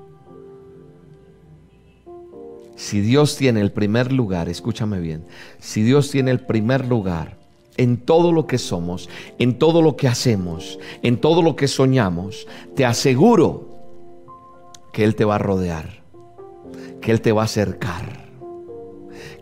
Si 2.80 3.01
Dios 3.01 3.36
tiene 3.36 3.59
el 3.59 3.73
primer 3.73 4.13
lugar, 4.13 4.47
escúchame 4.47 5.01
bien, 5.01 5.25
si 5.59 5.84
Dios 5.84 6.11
tiene 6.11 6.32
el 6.32 6.39
primer 6.39 6.88
lugar 6.88 7.36
en 7.75 7.97
todo 7.97 8.32
lo 8.32 8.47
que 8.47 8.57
somos, 8.57 9.09
en 9.38 9.59
todo 9.59 9.82
lo 9.82 9.97
que 9.97 10.07
hacemos, 10.07 10.80
en 11.03 11.17
todo 11.17 11.41
lo 11.41 11.57
que 11.57 11.67
soñamos, 11.67 12.47
te 12.77 12.86
aseguro 12.86 13.67
que 14.93 15.03
Él 15.03 15.15
te 15.15 15.25
va 15.25 15.36
a 15.36 15.39
rodear, 15.39 16.03
que 17.01 17.11
Él 17.11 17.19
te 17.19 17.34
va 17.34 17.41
a 17.41 17.45
acercar, 17.45 18.30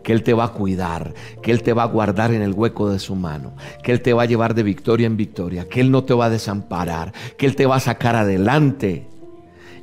que 0.02 0.12
Él 0.12 0.24
te 0.24 0.34
va 0.34 0.46
a 0.46 0.52
cuidar, 0.52 1.14
que 1.40 1.52
Él 1.52 1.62
te 1.62 1.72
va 1.72 1.84
a 1.84 1.86
guardar 1.86 2.34
en 2.34 2.42
el 2.42 2.52
hueco 2.52 2.90
de 2.90 2.98
su 2.98 3.14
mano, 3.14 3.54
que 3.84 3.92
Él 3.92 4.02
te 4.02 4.14
va 4.14 4.24
a 4.24 4.26
llevar 4.26 4.54
de 4.56 4.64
victoria 4.64 5.06
en 5.06 5.16
victoria, 5.16 5.68
que 5.68 5.80
Él 5.80 5.92
no 5.92 6.02
te 6.02 6.12
va 6.12 6.24
a 6.24 6.30
desamparar, 6.30 7.12
que 7.36 7.46
Él 7.46 7.54
te 7.54 7.66
va 7.66 7.76
a 7.76 7.80
sacar 7.80 8.16
adelante. 8.16 9.06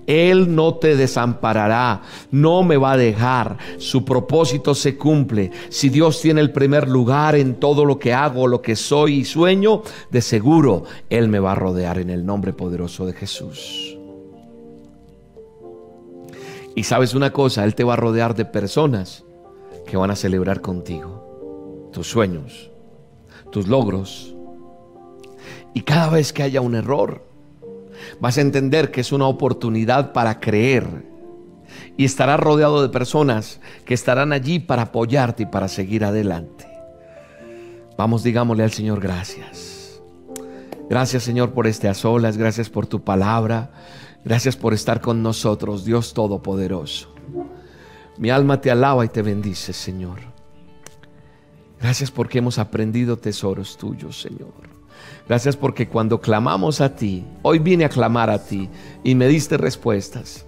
Él 0.08 0.54
no 0.56 0.76
te 0.76 0.96
desamparará, 0.96 2.02
no 2.32 2.64
me 2.64 2.78
va 2.78 2.94
a 2.94 2.98
dejar. 2.98 3.58
Su 3.78 4.06
propósito 4.06 4.76
se 4.76 4.98
cumple. 4.98 5.52
Si 5.70 5.90
Dios 5.90 6.22
tiene 6.22 6.42
el 6.42 6.52
primer 6.52 6.88
lugar 6.88 7.36
en 7.36 7.56
todo 7.56 7.86
lo 7.86 7.98
que 8.00 8.14
hago, 8.14 8.48
lo 8.48 8.62
que 8.62 8.76
soy 8.76 9.20
y 9.20 9.26
sueño, 9.26 9.82
de 10.12 10.22
seguro 10.22 10.84
Él 11.10 11.28
me 11.28 11.40
va 11.40 11.54
a 11.54 11.56
rodear 11.56 12.00
en 12.00 12.10
el 12.10 12.26
nombre 12.26 12.54
poderoso 12.54 13.06
de 13.06 13.14
Jesús. 13.14 13.98
Y 16.76 16.84
sabes 16.84 17.14
una 17.14 17.32
cosa, 17.32 17.64
Él 17.64 17.74
te 17.74 17.84
va 17.84 17.94
a 17.94 17.98
rodear 17.98 18.36
de 18.36 18.46
personas 18.46 19.24
que 19.88 19.98
van 19.98 20.12
a 20.12 20.16
celebrar 20.16 20.62
contigo 20.62 21.90
tus 21.94 22.08
sueños, 22.08 22.70
tus 23.52 23.68
logros. 23.68 24.36
Y 25.74 25.82
cada 25.82 26.10
vez 26.10 26.34
que 26.34 26.44
haya 26.44 26.60
un 26.60 26.76
error, 26.76 27.25
vas 28.20 28.38
a 28.38 28.42
entender 28.42 28.92
que 28.92 29.02
es 29.02 29.12
una 29.12 29.28
oportunidad 29.28 30.14
para 30.14 30.40
creer. 30.40 31.06
Y 31.98 32.06
estarás 32.06 32.40
rodeado 32.40 32.82
de 32.82 32.90
personas 32.90 33.60
que 33.86 33.94
estarán 33.94 34.34
allí 34.34 34.60
para 34.60 34.84
apoyarte 34.84 35.44
y 35.44 35.46
para 35.46 35.68
seguir 35.68 36.04
adelante. 36.04 36.68
Vamos, 37.98 38.24
digámosle 38.24 38.64
al 38.64 38.72
Señor 38.72 39.00
gracias. 39.00 40.02
Gracias 40.90 41.24
Señor 41.24 41.52
por 41.52 41.68
este 41.68 41.88
a 41.88 41.94
solas, 41.94 42.38
gracias 42.38 42.70
por 42.70 42.86
tu 42.86 43.04
palabra. 43.04 43.72
Gracias 44.26 44.56
por 44.56 44.74
estar 44.74 45.02
con 45.02 45.22
nosotros, 45.22 45.86
Dios 45.86 46.16
Todopoderoso. 46.16 47.14
Mi 48.18 48.32
alma 48.32 48.60
te 48.60 48.72
alaba 48.72 49.06
y 49.06 49.10
te 49.10 49.22
bendice, 49.22 49.72
Señor. 49.72 50.20
Gracias 51.80 52.10
porque 52.10 52.40
hemos 52.40 52.58
aprendido 52.58 53.18
tesoros 53.18 53.78
tuyos, 53.78 54.20
Señor. 54.20 54.76
Gracias 55.28 55.58
porque 55.58 55.88
cuando 55.88 56.22
clamamos 56.22 56.82
a 56.82 56.96
ti, 56.96 57.24
hoy 57.42 57.60
vine 57.60 57.86
a 57.86 57.90
clamar 57.90 58.30
a 58.30 58.46
ti 58.46 58.70
y 59.04 59.16
me 59.16 59.28
diste 59.28 59.58
respuestas. 59.58 60.46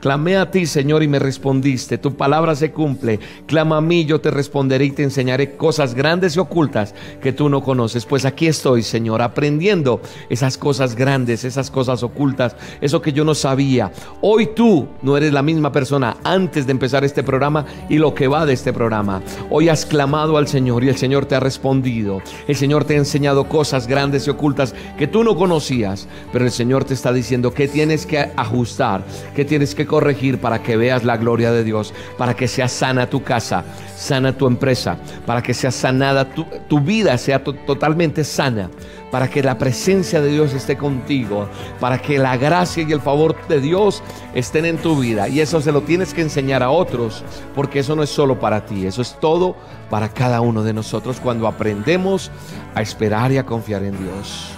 Clamé 0.00 0.36
a 0.36 0.50
ti, 0.50 0.66
Señor, 0.66 1.02
y 1.02 1.08
me 1.08 1.18
respondiste. 1.18 1.98
Tu 1.98 2.14
palabra 2.14 2.54
se 2.54 2.70
cumple. 2.70 3.20
Clama 3.46 3.78
a 3.78 3.80
mí, 3.80 4.04
yo 4.04 4.20
te 4.20 4.30
responderé 4.30 4.86
y 4.86 4.90
te 4.90 5.02
enseñaré 5.02 5.56
cosas 5.56 5.94
grandes 5.94 6.36
y 6.36 6.40
ocultas 6.40 6.94
que 7.22 7.32
tú 7.32 7.48
no 7.48 7.62
conoces. 7.62 8.06
Pues 8.06 8.24
aquí 8.24 8.46
estoy, 8.46 8.82
Señor, 8.82 9.22
aprendiendo 9.22 10.00
esas 10.28 10.58
cosas 10.58 10.94
grandes, 10.94 11.44
esas 11.44 11.70
cosas 11.70 12.02
ocultas, 12.02 12.56
eso 12.80 13.00
que 13.00 13.12
yo 13.12 13.24
no 13.24 13.34
sabía. 13.34 13.92
Hoy 14.20 14.48
tú 14.54 14.88
no 15.02 15.16
eres 15.16 15.32
la 15.32 15.42
misma 15.42 15.72
persona 15.72 16.16
antes 16.24 16.66
de 16.66 16.72
empezar 16.72 17.04
este 17.04 17.22
programa 17.22 17.64
y 17.88 17.98
lo 17.98 18.14
que 18.14 18.28
va 18.28 18.46
de 18.46 18.52
este 18.52 18.72
programa. 18.72 19.22
Hoy 19.50 19.68
has 19.68 19.86
clamado 19.86 20.36
al 20.36 20.48
Señor 20.48 20.84
y 20.84 20.88
el 20.88 20.96
Señor 20.96 21.26
te 21.26 21.34
ha 21.34 21.40
respondido. 21.40 22.22
El 22.46 22.56
Señor 22.56 22.84
te 22.84 22.94
ha 22.94 22.98
enseñado 22.98 23.48
cosas 23.48 23.86
grandes 23.86 24.26
y 24.26 24.30
ocultas 24.30 24.74
que 24.98 25.06
tú 25.06 25.24
no 25.24 25.36
conocías, 25.36 26.08
pero 26.32 26.44
el 26.44 26.50
Señor 26.50 26.84
te 26.84 26.94
está 26.94 27.12
diciendo 27.12 27.52
que 27.52 27.68
tienes 27.68 28.06
que 28.06 28.30
ajustar, 28.36 29.04
que 29.34 29.44
tienes 29.44 29.63
que 29.72 29.86
corregir 29.86 30.40
para 30.40 30.64
que 30.64 30.76
veas 30.76 31.04
la 31.04 31.16
gloria 31.16 31.52
de 31.52 31.62
Dios, 31.62 31.94
para 32.18 32.34
que 32.34 32.48
sea 32.48 32.66
sana 32.66 33.08
tu 33.08 33.22
casa, 33.22 33.62
sana 33.96 34.36
tu 34.36 34.48
empresa, 34.48 34.98
para 35.24 35.40
que 35.40 35.54
sea 35.54 35.70
sanada 35.70 36.26
tu, 36.34 36.80
vida, 36.80 37.16
sea 37.16 37.44
totalmente 37.44 38.24
sana, 38.24 38.68
para 39.12 39.30
que 39.30 39.44
la 39.44 39.56
presencia 39.56 40.20
de 40.20 40.32
Dios 40.32 40.54
esté 40.54 40.76
contigo, 40.76 41.48
para 41.78 41.98
que 41.98 42.18
la 42.18 42.36
gracia 42.36 42.82
y 42.82 42.90
el 42.90 43.00
favor 43.00 43.36
de 43.46 43.60
Dios 43.60 44.02
estén 44.34 44.64
en 44.64 44.78
tu 44.78 44.98
vida. 44.98 45.28
Y 45.28 45.38
eso 45.40 45.60
se 45.60 45.70
lo 45.70 45.82
tienes 45.82 46.12
que 46.12 46.22
enseñar 46.22 46.64
a 46.64 46.70
otros, 46.70 47.22
porque 47.54 47.78
eso 47.78 47.94
no 47.94 48.02
es 48.02 48.10
solo 48.10 48.40
para 48.40 48.66
ti, 48.66 48.86
eso 48.86 49.02
es 49.02 49.16
todo 49.20 49.54
para 49.88 50.08
cada 50.08 50.40
uno 50.40 50.64
de 50.64 50.72
nosotros 50.72 51.20
cuando 51.20 51.46
aprendemos 51.46 52.32
a 52.74 52.82
esperar 52.82 53.30
y 53.30 53.38
a 53.38 53.46
confiar 53.46 53.84
en 53.84 53.96
Dios. 53.96 54.50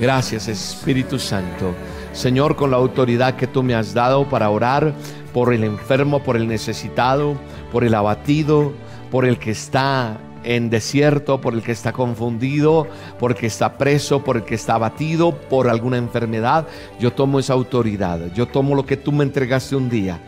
Gracias 0.00 0.48
Espíritu 0.48 1.18
Santo. 1.18 1.74
Señor, 2.12 2.56
con 2.56 2.70
la 2.70 2.76
autoridad 2.76 3.36
que 3.36 3.46
tú 3.46 3.62
me 3.62 3.74
has 3.74 3.94
dado 3.94 4.28
para 4.28 4.50
orar 4.50 4.94
por 5.32 5.54
el 5.54 5.64
enfermo, 5.64 6.22
por 6.22 6.36
el 6.36 6.48
necesitado, 6.48 7.36
por 7.70 7.84
el 7.84 7.94
abatido, 7.94 8.72
por 9.10 9.24
el 9.24 9.38
que 9.38 9.52
está 9.52 10.18
en 10.42 10.70
desierto, 10.70 11.40
por 11.40 11.54
el 11.54 11.62
que 11.62 11.72
está 11.72 11.92
confundido, 11.92 12.86
por 13.18 13.32
el 13.32 13.36
que 13.36 13.46
está 13.46 13.76
preso, 13.76 14.24
por 14.24 14.36
el 14.36 14.44
que 14.44 14.54
está 14.54 14.74
abatido 14.74 15.32
por 15.32 15.68
alguna 15.68 15.98
enfermedad. 15.98 16.66
Yo 16.98 17.12
tomo 17.12 17.38
esa 17.38 17.52
autoridad, 17.52 18.32
yo 18.34 18.46
tomo 18.46 18.74
lo 18.74 18.86
que 18.86 18.96
tú 18.96 19.12
me 19.12 19.24
entregaste 19.24 19.76
un 19.76 19.90
día 19.90 20.20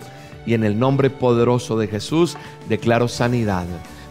y 0.45 0.55
en 0.55 0.65
el 0.65 0.79
nombre 0.79 1.11
poderoso 1.11 1.79
de 1.79 1.89
Jesús 1.89 2.37
declaro 2.69 3.09
sanidad, 3.09 3.67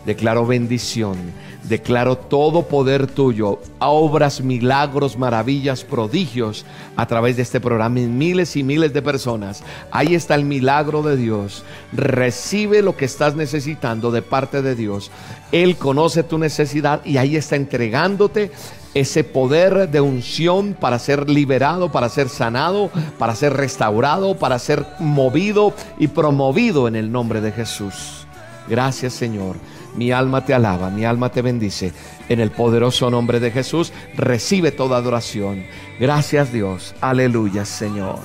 declaro 0.06 0.46
bendición, 0.46 1.18
declaro 1.64 2.18
todo 2.18 2.64
poder 2.64 3.08
tuyo, 3.08 3.60
obras, 3.80 4.42
milagros, 4.42 5.18
maravillas, 5.18 5.84
prodigios 5.84 6.66
a 6.96 7.06
través 7.06 7.36
de 7.36 7.44
este 7.44 7.60
programa 7.60 8.00
en 8.00 8.18
miles 8.18 8.56
y 8.56 8.64
miles 8.64 8.94
de 8.94 9.02
personas. 9.02 9.64
Ahí 9.92 10.16
está 10.16 10.36
el 10.36 10.46
milagro 10.46 11.04
de 11.04 11.18
Dios. 11.18 11.64
Recibe 11.94 12.82
lo 12.82 12.96
que 12.98 13.06
estás 13.06 13.36
necesitando 13.36 14.12
de 14.12 14.22
parte 14.22 14.62
de 14.62 14.76
Dios. 14.76 15.12
Él 15.52 15.78
conoce 15.78 16.24
tu 16.24 16.38
necesidad 16.38 17.06
y 17.06 17.18
ahí 17.18 17.36
está 17.36 17.56
entregándote 17.56 18.52
ese 18.94 19.24
poder 19.24 19.90
de 19.90 20.02
unción 20.02 20.76
para 20.78 21.00
ser 21.00 21.30
liberado, 21.30 21.92
para 21.92 22.10
ser 22.10 22.28
sanado, 22.28 22.90
para 23.18 23.36
ser 23.36 23.54
restaurado, 23.54 24.38
para 24.38 24.60
ser 24.60 24.86
movido 25.00 25.74
y 25.98 26.08
promovido 26.08 26.88
en 26.88 26.96
el 26.96 27.12
nombre 27.12 27.40
de 27.40 27.52
Jesús. 27.52 28.26
Gracias 28.68 29.14
Señor. 29.14 29.56
Mi 29.96 30.12
alma 30.12 30.46
te 30.46 30.54
alaba, 30.54 30.90
mi 30.90 31.06
alma 31.06 31.32
te 31.32 31.42
bendice. 31.42 31.92
En 32.30 32.40
el 32.40 32.52
poderoso 32.52 33.10
nombre 33.10 33.40
de 33.40 33.52
Jesús, 33.52 33.92
recibe 34.16 34.72
toda 34.72 34.98
adoración. 34.98 35.66
Gracias 36.00 36.54
Dios. 36.54 36.96
Aleluya 37.02 37.66
Señor. 37.66 38.20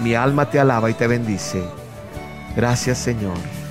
Mi 0.00 0.14
alma 0.14 0.50
te 0.50 0.58
alaba 0.58 0.90
y 0.90 0.94
te 0.94 1.06
bendice. 1.06 1.62
Gracias 2.56 2.98
Señor. 2.98 3.63